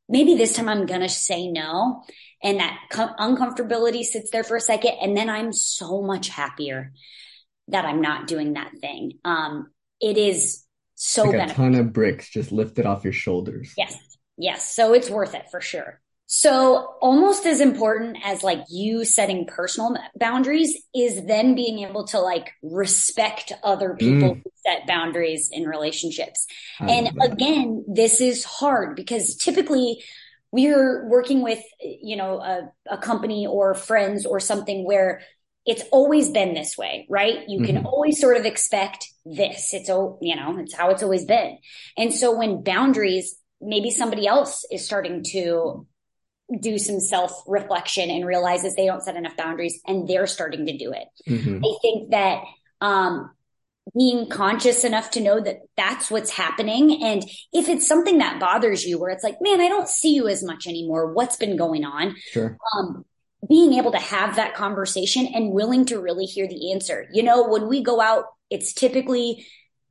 Maybe 0.07 0.35
this 0.35 0.53
time 0.53 0.69
I'm 0.69 0.85
going 0.85 1.01
to 1.01 1.09
say 1.09 1.47
no. 1.47 2.03
And 2.43 2.59
that 2.59 2.77
com- 2.91 3.15
uncomfortability 3.17 4.03
sits 4.03 4.29
there 4.29 4.43
for 4.43 4.55
a 4.55 4.61
second. 4.61 4.91
And 5.01 5.17
then 5.17 5.29
I'm 5.29 5.51
so 5.51 6.03
much 6.03 6.29
happier 6.29 6.93
that 7.69 7.85
I'm 7.85 8.01
not 8.01 8.27
doing 8.27 8.53
that 8.53 8.71
thing. 8.79 9.13
Um, 9.25 9.71
it 9.99 10.17
is 10.17 10.63
so 10.93 11.23
Like 11.23 11.33
a 11.33 11.37
beneficial. 11.37 11.63
ton 11.63 11.75
of 11.75 11.91
bricks 11.93 12.29
just 12.29 12.51
lifted 12.51 12.85
off 12.85 13.03
your 13.03 13.13
shoulders. 13.13 13.73
Yes. 13.75 13.97
Yes. 14.37 14.75
So 14.75 14.93
it's 14.93 15.09
worth 15.09 15.33
it 15.33 15.45
for 15.49 15.59
sure. 15.59 15.99
So 16.27 16.95
almost 17.01 17.45
as 17.45 17.61
important 17.61 18.17
as 18.23 18.41
like 18.41 18.61
you 18.69 19.05
setting 19.05 19.45
personal 19.45 19.95
boundaries 20.19 20.75
is 20.93 21.23
then 21.25 21.53
being 21.53 21.79
able 21.87 22.07
to 22.07 22.19
like 22.19 22.51
respect 22.63 23.53
other 23.63 23.95
people 23.95 24.29
Mm. 24.29 24.41
who 24.43 24.51
set 24.65 24.87
boundaries 24.87 25.49
in 25.51 25.67
relationships. 25.67 26.47
I 26.79 26.87
And 26.91 27.11
again, 27.21 27.85
this 27.87 28.21
is 28.21 28.43
hard 28.43 28.95
because 28.95 29.35
typically 29.35 30.03
we're 30.51 31.07
working 31.09 31.41
with, 31.43 31.61
you 31.81 32.15
know, 32.15 32.39
a, 32.39 32.71
a 32.89 32.97
company 32.97 33.45
or 33.45 33.75
friends 33.75 34.25
or 34.25 34.39
something 34.39 34.83
where 34.83 35.21
it's 35.65 35.83
always 35.91 36.29
been 36.29 36.53
this 36.55 36.75
way, 36.77 37.05
right? 37.09 37.47
You 37.47 37.61
can 37.61 37.77
Mhm. 37.77 37.85
always 37.85 38.19
sort 38.19 38.37
of 38.37 38.45
expect 38.45 39.07
this. 39.25 39.73
It's, 39.73 39.89
oh, 39.91 40.17
you 40.21 40.35
know, 40.35 40.57
it's 40.59 40.73
how 40.73 40.89
it's 40.89 41.03
always 41.03 41.25
been. 41.25 41.57
And 41.97 42.11
so 42.13 42.35
when 42.35 42.63
boundaries, 42.63 43.35
maybe 43.61 43.91
somebody 43.91 44.25
else 44.27 44.65
is 44.71 44.85
starting 44.85 45.23
to 45.31 45.85
do 46.59 46.77
some 46.77 46.99
self 46.99 47.43
reflection 47.47 48.09
and 48.09 48.25
realizes 48.25 48.75
they 48.75 48.85
don't 48.85 49.01
set 49.01 49.15
enough 49.15 49.35
boundaries 49.35 49.79
and 49.87 50.07
they're 50.07 50.27
starting 50.27 50.65
to 50.65 50.77
do 50.77 50.91
it. 50.91 51.07
Mhm. 51.27 51.59
I 51.65 51.77
think 51.81 52.11
that 52.11 52.43
um, 52.81 53.31
being 53.97 54.29
conscious 54.29 54.83
enough 54.83 55.11
to 55.11 55.21
know 55.21 55.39
that 55.39 55.61
that's 55.77 56.09
what's 56.09 56.31
happening. 56.31 57.03
And 57.03 57.23
if 57.53 57.69
it's 57.69 57.87
something 57.87 58.17
that 58.17 58.39
bothers 58.39 58.85
you, 58.85 58.99
where 58.99 59.11
it's 59.11 59.23
like, 59.23 59.37
man, 59.41 59.61
I 59.61 59.67
don't 59.67 59.87
see 59.87 60.13
you 60.13 60.27
as 60.27 60.43
much 60.43 60.67
anymore. 60.67 61.13
What's 61.13 61.37
been 61.37 61.57
going 61.57 61.85
on? 61.85 62.15
Sure. 62.31 62.57
Um, 62.75 63.05
being 63.47 63.73
able 63.73 63.91
to 63.91 63.99
have 63.99 64.37
that 64.37 64.55
conversation 64.55 65.27
and 65.27 65.51
willing 65.51 65.85
to 65.85 66.01
really 66.01 66.25
hear 66.25 66.47
the 66.47 66.71
answer. 66.71 67.07
You 67.13 67.21
know, 67.23 67.47
when 67.47 67.67
we 67.67 67.83
go 67.83 68.01
out, 68.01 68.25
it's 68.49 68.73
typically 68.73 69.45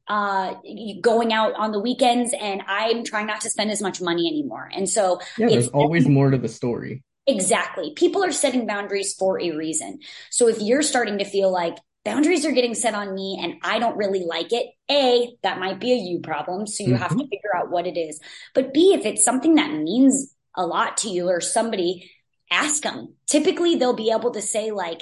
uh 0.08 0.54
going 1.00 1.32
out 1.32 1.54
on 1.54 1.72
the 1.72 1.80
weekends 1.80 2.34
and 2.38 2.62
I'm 2.66 3.04
trying 3.04 3.26
not 3.26 3.40
to 3.42 3.50
spend 3.50 3.70
as 3.70 3.80
much 3.80 4.00
money 4.00 4.28
anymore. 4.28 4.70
And 4.74 4.88
so 4.88 5.20
Yeah, 5.36 5.48
there's 5.48 5.66
it's 5.66 5.74
always 5.74 6.06
more 6.08 6.30
to 6.30 6.38
the 6.38 6.48
story. 6.48 7.02
Exactly. 7.26 7.92
People 7.96 8.22
are 8.22 8.32
setting 8.32 8.66
boundaries 8.66 9.14
for 9.14 9.40
a 9.40 9.52
reason. 9.52 10.00
So 10.30 10.48
if 10.48 10.60
you're 10.60 10.82
starting 10.82 11.18
to 11.18 11.24
feel 11.24 11.50
like 11.50 11.76
boundaries 12.04 12.44
are 12.44 12.52
getting 12.52 12.74
set 12.74 12.94
on 12.94 13.14
me 13.14 13.40
and 13.42 13.54
I 13.62 13.78
don't 13.78 13.96
really 13.96 14.24
like 14.24 14.52
it, 14.52 14.66
A, 14.90 15.34
that 15.42 15.58
might 15.58 15.80
be 15.80 15.92
a 15.92 15.96
you 15.96 16.20
problem. 16.20 16.66
So 16.66 16.84
you 16.84 16.94
have 16.94 17.16
to 17.16 17.24
figure 17.24 17.56
out 17.56 17.70
what 17.70 17.86
it 17.86 17.98
is. 17.98 18.20
But 18.54 18.74
B, 18.74 18.92
if 18.92 19.06
it's 19.06 19.24
something 19.24 19.54
that 19.54 19.72
means 19.72 20.34
a 20.54 20.66
lot 20.66 20.98
to 20.98 21.08
you 21.08 21.28
or 21.28 21.40
somebody, 21.40 22.10
ask 22.50 22.82
them. 22.82 23.14
Typically 23.26 23.76
they'll 23.76 23.94
be 23.94 24.10
able 24.10 24.32
to 24.32 24.42
say 24.42 24.70
like, 24.70 25.00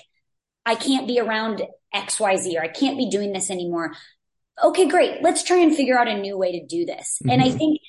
I 0.65 0.77
can't 0.77 1.09
be 1.09 1.19
around 1.19 1.63
XYZ 1.93 2.55
or 2.55 2.63
I 2.63 2.69
can't 2.69 2.97
be 2.97 3.11
doing 3.11 3.33
this 3.33 3.51
anymore. 3.51 3.95
Okay, 4.63 4.87
great. 4.87 5.23
Let's 5.23 5.43
try 5.43 5.59
and 5.59 5.75
figure 5.75 5.99
out 5.99 6.09
a 6.09 6.17
new 6.17 6.39
way 6.39 6.59
to 6.59 6.67
do 6.67 6.85
this. 6.85 7.21
And 7.29 7.43
I 7.43 7.49
Mhm. 7.49 7.59
think 7.59 7.81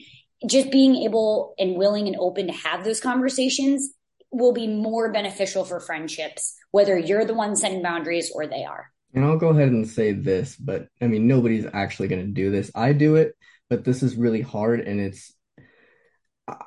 just 0.48 0.72
being 0.72 0.96
able 0.96 1.54
and 1.60 1.76
willing 1.76 2.08
and 2.08 2.18
open 2.20 2.48
to 2.48 2.54
have 2.54 2.84
those 2.84 3.00
conversations 3.00 3.94
will 4.32 4.52
be 4.52 4.68
more 4.68 5.12
beneficial 5.12 5.64
for 5.64 5.80
friendships, 5.80 6.56
whether 6.72 6.98
you're 6.98 7.26
the 7.26 7.36
one 7.36 7.56
setting 7.56 7.82
boundaries 7.82 8.32
or 8.34 8.48
they 8.48 8.64
are. 8.64 8.92
And 9.14 9.24
I'll 9.24 9.38
go 9.38 9.50
ahead 9.50 9.70
and 9.70 9.88
say 9.88 10.12
this, 10.12 10.56
but 10.56 10.88
I 11.00 11.08
mean, 11.08 11.28
nobody's 11.28 11.68
actually 11.72 12.08
going 12.08 12.26
to 12.26 12.32
do 12.32 12.50
this. 12.50 12.72
I 12.74 12.94
do 12.94 13.16
it, 13.16 13.36
but 13.70 13.84
this 13.84 14.02
is 14.02 14.16
really 14.16 14.42
hard. 14.42 14.82
And 14.82 15.00
it's, 15.00 15.32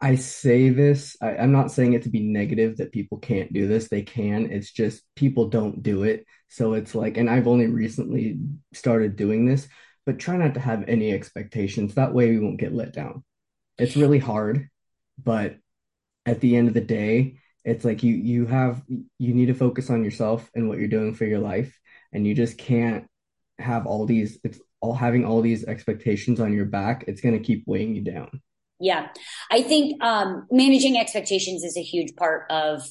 I 0.00 0.14
say 0.14 0.70
this, 0.70 1.16
I, 1.20 1.36
I'm 1.36 1.52
not 1.52 1.72
saying 1.72 1.94
it 1.94 2.04
to 2.04 2.08
be 2.08 2.22
negative 2.22 2.76
that 2.76 2.92
people 2.92 3.18
can't 3.18 3.52
do 3.52 3.66
this. 3.66 3.88
They 3.88 4.02
can. 4.02 4.50
It's 4.50 4.70
just 4.70 5.02
people 5.16 5.48
don't 5.48 5.82
do 5.82 6.04
it. 6.04 6.24
So 6.48 6.74
it's 6.74 6.94
like, 6.94 7.16
and 7.16 7.28
I've 7.28 7.48
only 7.48 7.66
recently 7.66 8.38
started 8.72 9.16
doing 9.16 9.44
this, 9.44 9.68
but 10.06 10.18
try 10.18 10.36
not 10.36 10.54
to 10.54 10.60
have 10.60 10.88
any 10.88 11.12
expectations. 11.12 11.94
That 11.94 12.14
way 12.14 12.30
we 12.30 12.38
won't 12.38 12.60
get 12.60 12.72
let 12.72 12.94
down. 12.94 13.24
It's 13.76 13.96
really 13.96 14.18
hard, 14.18 14.70
but 15.22 15.56
at 16.24 16.40
the 16.40 16.56
end 16.56 16.68
of 16.68 16.74
the 16.74 16.80
day, 16.80 17.40
it's 17.64 17.84
like 17.84 18.02
you 18.02 18.14
you 18.14 18.46
have 18.46 18.82
you 18.88 19.34
need 19.34 19.46
to 19.46 19.54
focus 19.54 19.90
on 19.90 20.04
yourself 20.04 20.48
and 20.54 20.68
what 20.68 20.78
you're 20.78 20.88
doing 20.88 21.14
for 21.14 21.24
your 21.24 21.40
life 21.40 21.78
and 22.12 22.26
you 22.26 22.34
just 22.34 22.56
can't 22.56 23.06
have 23.58 23.86
all 23.86 24.06
these 24.06 24.38
it's 24.44 24.60
all 24.80 24.94
having 24.94 25.24
all 25.24 25.42
these 25.42 25.64
expectations 25.64 26.38
on 26.38 26.52
your 26.52 26.64
back 26.64 27.04
it's 27.08 27.20
going 27.20 27.36
to 27.36 27.44
keep 27.44 27.64
weighing 27.66 27.96
you 27.96 28.02
down 28.02 28.40
Yeah. 28.78 29.08
I 29.50 29.62
think 29.62 30.02
um, 30.02 30.46
managing 30.50 30.98
expectations 30.98 31.64
is 31.64 31.76
a 31.76 31.82
huge 31.82 32.14
part 32.16 32.50
of 32.50 32.82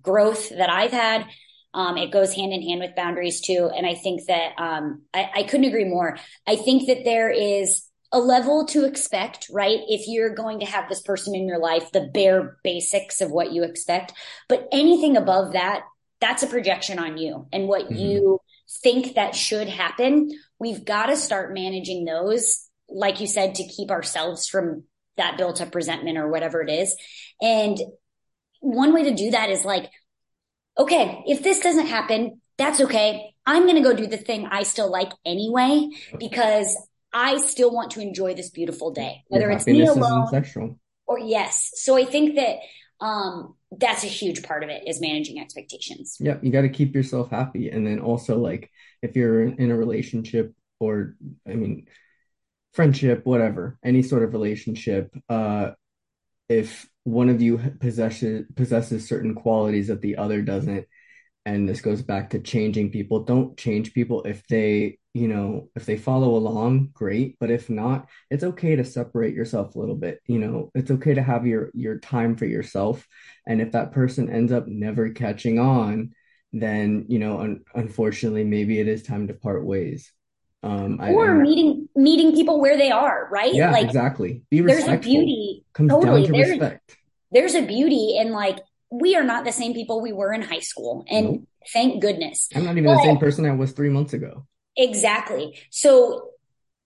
growth 0.00 0.50
that 0.50 0.70
I've 0.70 0.92
had. 0.92 1.26
Um, 1.74 1.96
it 1.96 2.10
goes 2.10 2.34
hand 2.34 2.52
in 2.52 2.62
hand 2.62 2.80
with 2.80 2.94
boundaries 2.94 3.40
too. 3.40 3.70
And 3.74 3.86
I 3.86 3.94
think 3.94 4.26
that 4.26 4.52
um, 4.58 5.02
I, 5.14 5.30
I 5.36 5.42
couldn't 5.44 5.66
agree 5.66 5.84
more. 5.86 6.18
I 6.46 6.56
think 6.56 6.86
that 6.88 7.04
there 7.04 7.30
is 7.30 7.88
a 8.12 8.18
level 8.18 8.66
to 8.66 8.84
expect, 8.84 9.48
right? 9.50 9.80
If 9.88 10.06
you're 10.06 10.34
going 10.34 10.60
to 10.60 10.66
have 10.66 10.88
this 10.88 11.00
person 11.00 11.34
in 11.34 11.48
your 11.48 11.58
life, 11.58 11.90
the 11.92 12.10
bare 12.12 12.58
basics 12.62 13.22
of 13.22 13.30
what 13.30 13.52
you 13.52 13.64
expect. 13.64 14.12
But 14.48 14.68
anything 14.70 15.16
above 15.16 15.54
that, 15.54 15.84
that's 16.20 16.42
a 16.42 16.46
projection 16.46 16.98
on 16.98 17.16
you 17.16 17.46
and 17.52 17.68
what 17.68 17.88
Mhm. 17.88 17.98
you 17.98 18.40
think 18.82 19.14
that 19.14 19.34
should 19.34 19.68
happen. 19.68 20.30
We've 20.58 20.84
got 20.84 21.06
to 21.06 21.16
start 21.16 21.54
managing 21.54 22.04
those, 22.04 22.68
like 22.88 23.20
you 23.20 23.26
said, 23.26 23.54
to 23.56 23.66
keep 23.66 23.90
ourselves 23.90 24.46
from 24.46 24.84
that 25.16 25.36
built 25.36 25.60
up 25.60 25.74
resentment 25.74 26.18
or 26.18 26.28
whatever 26.28 26.62
it 26.62 26.70
is. 26.70 26.94
And 27.40 27.78
one 28.60 28.94
way 28.94 29.04
to 29.04 29.14
do 29.14 29.30
that 29.32 29.50
is 29.50 29.64
like, 29.64 29.90
okay, 30.78 31.22
if 31.26 31.42
this 31.42 31.60
doesn't 31.60 31.86
happen, 31.86 32.40
that's 32.58 32.80
okay. 32.80 33.34
I'm 33.44 33.64
going 33.64 33.76
to 33.76 33.82
go 33.82 33.94
do 33.94 34.06
the 34.06 34.16
thing 34.16 34.46
I 34.50 34.62
still 34.62 34.90
like 34.90 35.12
anyway, 35.24 35.88
because 36.18 36.76
I 37.12 37.38
still 37.38 37.72
want 37.72 37.90
to 37.92 38.00
enjoy 38.00 38.34
this 38.34 38.50
beautiful 38.50 38.92
day, 38.92 39.24
your 39.30 39.40
whether 39.40 39.50
it's 39.50 39.66
me 39.66 39.84
alone 39.86 40.28
sexual 40.28 40.78
or 41.06 41.18
yes. 41.18 41.72
So 41.74 41.96
I 41.96 42.04
think 42.04 42.36
that 42.36 42.58
um, 43.04 43.56
that's 43.72 44.04
a 44.04 44.08
huge 44.08 44.42
part 44.42 44.62
of 44.62 44.70
it 44.70 44.84
is 44.86 45.00
managing 45.00 45.40
expectations. 45.40 46.16
yeah 46.20 46.36
you 46.40 46.52
got 46.52 46.60
to 46.60 46.68
keep 46.68 46.94
yourself 46.94 47.30
happy 47.30 47.68
and 47.68 47.84
then 47.84 47.98
also 47.98 48.38
like 48.38 48.70
if 49.00 49.16
you're 49.16 49.42
in 49.42 49.72
a 49.72 49.76
relationship 49.76 50.54
or 50.78 51.16
i 51.48 51.54
mean 51.54 51.86
friendship, 52.72 53.24
whatever, 53.24 53.78
any 53.84 54.02
sort 54.02 54.22
of 54.22 54.32
relationship, 54.32 55.14
uh, 55.28 55.70
if 56.48 56.88
one 57.04 57.28
of 57.28 57.42
you 57.42 57.58
possesses 57.80 58.46
possesses 58.54 59.08
certain 59.08 59.34
qualities 59.34 59.88
that 59.88 60.00
the 60.00 60.16
other 60.16 60.42
doesn't, 60.42 60.86
and 61.44 61.68
this 61.68 61.80
goes 61.80 62.02
back 62.02 62.30
to 62.30 62.38
changing 62.40 62.90
people, 62.90 63.24
don't 63.24 63.56
change 63.56 63.92
people. 63.92 64.22
If 64.22 64.46
they, 64.46 64.98
you 65.14 65.28
know, 65.28 65.68
if 65.74 65.84
they 65.86 65.96
follow 65.96 66.36
along, 66.36 66.90
great, 66.92 67.36
but 67.40 67.50
if 67.50 67.68
not, 67.68 68.08
it's 68.30 68.44
okay 68.44 68.76
to 68.76 68.84
separate 68.84 69.34
yourself 69.34 69.74
a 69.74 69.78
little 69.78 69.96
bit. 69.96 70.20
You 70.26 70.38
know, 70.38 70.70
it's 70.74 70.90
okay 70.92 71.14
to 71.14 71.22
have 71.22 71.46
your 71.46 71.70
your 71.74 71.98
time 71.98 72.36
for 72.36 72.46
yourself, 72.46 73.06
and 73.46 73.60
if 73.60 73.72
that 73.72 73.92
person 73.92 74.30
ends 74.30 74.52
up 74.52 74.66
never 74.68 75.10
catching 75.10 75.58
on, 75.58 76.12
then, 76.52 77.06
you 77.08 77.18
know, 77.18 77.40
un 77.40 77.64
unfortunately, 77.74 78.44
maybe 78.44 78.78
it 78.78 78.88
is 78.88 79.02
time 79.02 79.28
to 79.28 79.34
part 79.34 79.64
ways. 79.64 80.12
Um, 80.64 80.98
I, 81.00 81.10
or 81.10 81.34
meeting 81.34 81.88
meeting 81.96 82.32
people 82.34 82.60
where 82.60 82.76
they 82.76 82.90
are, 82.92 83.28
right? 83.32 83.52
yeah, 83.52 83.72
Like 83.72 83.84
exactly. 83.84 84.42
Be 84.50 84.60
there's 84.60 84.86
a 84.86 84.96
beauty 84.96 85.64
Comes 85.72 85.90
down 85.90 86.02
totally. 86.02 86.26
to 86.26 86.32
There's 86.32 86.50
respect. 86.50 86.96
there's 87.32 87.54
a 87.54 87.62
beauty 87.62 88.16
in 88.16 88.30
like 88.30 88.60
we 88.90 89.16
are 89.16 89.24
not 89.24 89.44
the 89.44 89.52
same 89.52 89.74
people 89.74 90.00
we 90.00 90.12
were 90.12 90.32
in 90.32 90.42
high 90.42 90.60
school, 90.60 91.04
and 91.10 91.26
Nope. 91.26 91.42
thank 91.72 92.00
goodness. 92.00 92.48
I'm 92.54 92.64
not 92.64 92.76
even 92.78 92.94
the 92.94 93.02
same 93.02 93.18
person 93.18 93.44
I 93.46 93.52
was 93.52 93.72
three 93.72 93.88
months 93.88 94.12
ago. 94.12 94.46
exactly. 94.76 95.58
So 95.70 96.30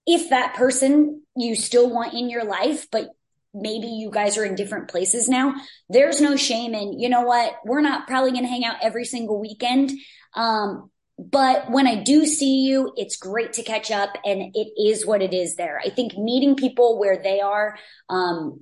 if 0.07 0.31
that 0.31 0.55
person 0.55 1.23
you 1.37 1.55
still 1.57 1.91
want 1.91 2.15
in 2.15 2.31
your 2.31 2.45
life, 2.45 2.87
but 2.91 3.11
maybe 3.53 3.89
you 3.89 4.11
guys 4.11 4.39
are 4.39 4.45
in 4.45 4.55
different 4.55 4.89
places 4.89 5.29
now, 5.29 5.55
there's 5.89 6.21
no 6.21 6.37
shame 6.37 6.75
in, 6.75 6.99
you 7.01 7.09
know 7.09 7.23
what, 7.23 7.55
we're 7.65 7.81
not 7.81 8.07
probably 8.07 8.31
going 8.31 8.45
to 8.45 8.49
hang 8.49 8.65
out 8.65 8.77
every 8.83 9.05
single 9.05 9.41
weekend. 9.41 9.91
Um, 10.35 10.91
but 11.19 11.71
when 11.71 11.87
I 11.87 12.03
do 12.03 12.27
see 12.27 12.61
you, 12.67 12.93
it's 12.97 13.17
great 13.17 13.55
to 13.55 13.63
catch 13.63 13.91
up 13.91 14.11
and 14.25 14.55
it 14.55 14.69
is 14.77 15.07
what 15.07 15.23
it 15.23 15.33
is 15.33 15.57
there. 15.57 15.81
I 15.85 15.89
think 15.89 16.17
meeting 16.17 16.57
people 16.57 16.99
where 16.99 17.21
they 17.23 17.41
are, 17.41 17.79
um, 18.09 18.61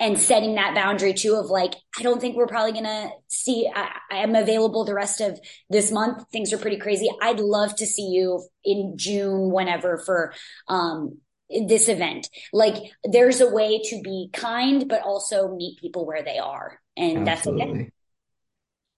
and 0.00 0.16
setting 0.16 0.54
that 0.54 0.76
boundary 0.76 1.12
too 1.12 1.34
of 1.34 1.46
like, 1.46 1.74
I 1.98 2.02
don't 2.02 2.20
think 2.20 2.36
we're 2.36 2.46
probably 2.46 2.70
going 2.70 2.84
to 2.84 3.10
see, 3.26 3.68
I, 3.74 4.18
am 4.18 4.36
available 4.36 4.84
the 4.84 4.94
rest 4.94 5.20
of 5.20 5.40
this 5.70 5.90
month. 5.90 6.24
Things 6.30 6.52
are 6.52 6.58
pretty 6.58 6.78
crazy. 6.78 7.10
I'd 7.20 7.40
love 7.40 7.74
to 7.76 7.86
see 7.86 8.10
you 8.10 8.46
in 8.64 8.94
June, 8.96 9.50
whenever 9.50 9.98
for, 9.98 10.34
um, 10.68 11.18
this 11.66 11.88
event. 11.88 12.28
Like 12.52 12.76
there's 13.02 13.40
a 13.40 13.50
way 13.50 13.80
to 13.86 14.00
be 14.02 14.30
kind, 14.32 14.88
but 14.88 15.02
also 15.02 15.54
meet 15.56 15.80
people 15.80 16.06
where 16.06 16.22
they 16.22 16.38
are. 16.38 16.78
And 16.96 17.26
that's 17.26 17.46
okay. 17.46 17.90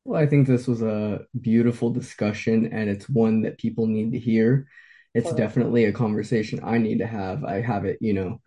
Well, 0.04 0.20
I 0.20 0.26
think 0.26 0.46
this 0.46 0.66
was 0.66 0.82
a 0.82 1.26
beautiful 1.40 1.90
discussion, 1.90 2.66
and 2.72 2.88
it's 2.88 3.08
one 3.08 3.42
that 3.42 3.58
people 3.58 3.86
need 3.86 4.12
to 4.12 4.18
hear. 4.18 4.66
It's 5.14 5.32
definitely 5.32 5.84
a 5.84 5.92
conversation 5.92 6.60
I 6.62 6.78
need 6.78 6.98
to 6.98 7.06
have. 7.06 7.44
I 7.44 7.60
have 7.60 7.84
it, 7.84 7.98
you 8.00 8.14
know, 8.14 8.40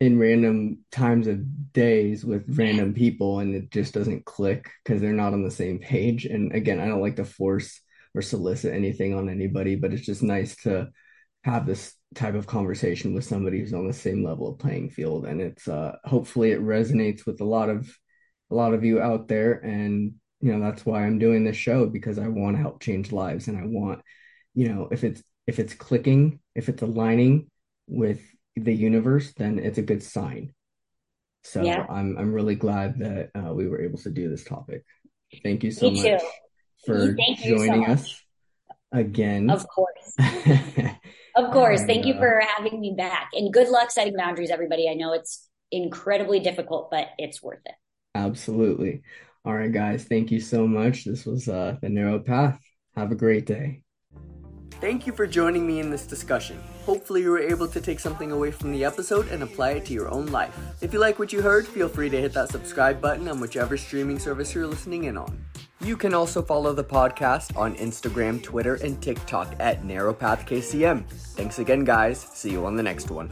in 0.00 0.18
random 0.18 0.78
times 0.92 1.26
of 1.26 1.72
days 1.72 2.24
with 2.24 2.44
random 2.58 2.92
people, 2.92 3.38
and 3.38 3.54
it 3.54 3.70
just 3.70 3.94
doesn't 3.94 4.26
click 4.26 4.70
because 4.84 5.00
they're 5.00 5.12
not 5.12 5.32
on 5.32 5.42
the 5.42 5.50
same 5.50 5.78
page. 5.78 6.26
And 6.26 6.52
again, 6.54 6.80
I 6.80 6.86
don't 6.86 7.00
like 7.00 7.16
to 7.16 7.24
force 7.24 7.80
or 8.14 8.20
solicit 8.20 8.74
anything 8.74 9.14
on 9.14 9.28
anybody, 9.30 9.74
but 9.76 9.92
it's 9.92 10.04
just 10.04 10.22
nice 10.22 10.54
to 10.62 10.90
have 11.44 11.66
this 11.66 11.94
type 12.14 12.34
of 12.34 12.46
conversation 12.46 13.14
with 13.14 13.24
somebody 13.24 13.60
who's 13.60 13.72
on 13.74 13.86
the 13.86 13.92
same 13.92 14.22
level 14.24 14.48
of 14.48 14.58
playing 14.58 14.90
field. 14.90 15.26
And 15.26 15.40
it's 15.40 15.68
uh 15.68 15.96
hopefully 16.04 16.50
it 16.52 16.60
resonates 16.60 17.24
with 17.26 17.40
a 17.40 17.44
lot 17.44 17.70
of 17.70 17.90
a 18.50 18.54
lot 18.54 18.74
of 18.74 18.84
you 18.84 19.00
out 19.00 19.28
there. 19.28 19.54
And 19.54 20.14
you 20.46 20.52
know, 20.52 20.60
that's 20.64 20.86
why 20.86 21.04
I'm 21.04 21.18
doing 21.18 21.44
this 21.44 21.56
show 21.56 21.86
because 21.86 22.18
I 22.18 22.28
want 22.28 22.56
to 22.56 22.62
help 22.62 22.80
change 22.80 23.12
lives 23.12 23.48
and 23.48 23.58
I 23.58 23.64
want, 23.64 24.02
you 24.54 24.68
know, 24.68 24.88
if 24.92 25.04
it's 25.04 25.22
if 25.46 25.58
it's 25.58 25.74
clicking, 25.74 26.40
if 26.54 26.68
it's 26.68 26.82
aligning 26.82 27.50
with 27.88 28.20
the 28.56 28.74
universe, 28.74 29.32
then 29.34 29.58
it's 29.58 29.78
a 29.78 29.82
good 29.82 30.02
sign. 30.02 30.54
So 31.42 31.62
Yeah, 31.64 31.86
I'm 31.88 32.16
I'm 32.18 32.32
really 32.32 32.54
glad 32.54 32.98
that 33.00 33.30
uh, 33.34 33.52
we 33.52 33.68
were 33.68 33.80
able 33.80 33.98
to 33.98 34.10
do 34.10 34.28
this 34.28 34.44
topic. 34.44 34.84
Thank 35.42 35.64
you 35.64 35.70
so 35.72 35.90
me 35.90 36.02
too. 36.02 36.18
much 36.18 36.22
for 36.84 37.16
Thank 37.16 37.44
you 37.44 37.58
so 37.58 37.66
joining 37.66 37.80
much. 37.80 37.90
us 37.90 38.22
again. 38.92 39.50
Of 39.50 39.66
course. 39.68 40.18
Of 41.36 41.52
course. 41.52 41.82
And 41.82 41.86
Thank 41.86 42.06
you 42.06 42.14
uh, 42.14 42.18
for 42.18 42.42
having 42.56 42.80
me 42.80 42.94
back. 42.96 43.30
And 43.34 43.52
good 43.52 43.68
luck 43.68 43.90
setting 43.90 44.16
boundaries, 44.16 44.50
everybody. 44.50 44.88
I 44.88 44.94
know 44.94 45.12
it's 45.12 45.48
incredibly 45.70 46.40
difficult, 46.40 46.90
but 46.90 47.08
it's 47.18 47.42
worth 47.42 47.60
it. 47.66 47.74
absolutely. 48.14 49.02
All 49.46 49.54
right, 49.54 49.70
guys, 49.70 50.04
thank 50.04 50.32
you 50.32 50.40
so 50.40 50.66
much. 50.66 51.04
This 51.04 51.24
was 51.24 51.48
uh, 51.48 51.76
The 51.80 51.88
Narrow 51.88 52.18
Path. 52.18 52.60
Have 52.96 53.12
a 53.12 53.14
great 53.14 53.46
day. 53.46 53.82
Thank 54.80 55.06
you 55.06 55.12
for 55.12 55.24
joining 55.24 55.64
me 55.64 55.78
in 55.78 55.88
this 55.88 56.04
discussion. 56.04 56.60
Hopefully, 56.84 57.22
you 57.22 57.30
were 57.30 57.38
able 57.38 57.68
to 57.68 57.80
take 57.80 58.00
something 58.00 58.32
away 58.32 58.50
from 58.50 58.72
the 58.72 58.84
episode 58.84 59.28
and 59.28 59.44
apply 59.44 59.70
it 59.70 59.86
to 59.86 59.92
your 59.92 60.12
own 60.12 60.26
life. 60.26 60.58
If 60.80 60.92
you 60.92 60.98
like 60.98 61.20
what 61.20 61.32
you 61.32 61.42
heard, 61.42 61.64
feel 61.64 61.88
free 61.88 62.10
to 62.10 62.20
hit 62.20 62.32
that 62.32 62.50
subscribe 62.50 63.00
button 63.00 63.28
on 63.28 63.38
whichever 63.38 63.76
streaming 63.76 64.18
service 64.18 64.52
you're 64.52 64.66
listening 64.66 65.04
in 65.04 65.16
on. 65.16 65.44
You 65.80 65.96
can 65.96 66.12
also 66.12 66.42
follow 66.42 66.72
the 66.72 66.84
podcast 66.84 67.56
on 67.56 67.76
Instagram, 67.76 68.42
Twitter, 68.42 68.74
and 68.74 69.00
TikTok 69.00 69.54
at 69.60 69.84
NarrowPathKCM. 69.84 71.04
Thanks 71.06 71.60
again, 71.60 71.84
guys. 71.84 72.18
See 72.18 72.50
you 72.50 72.66
on 72.66 72.74
the 72.74 72.82
next 72.82 73.12
one. 73.12 73.30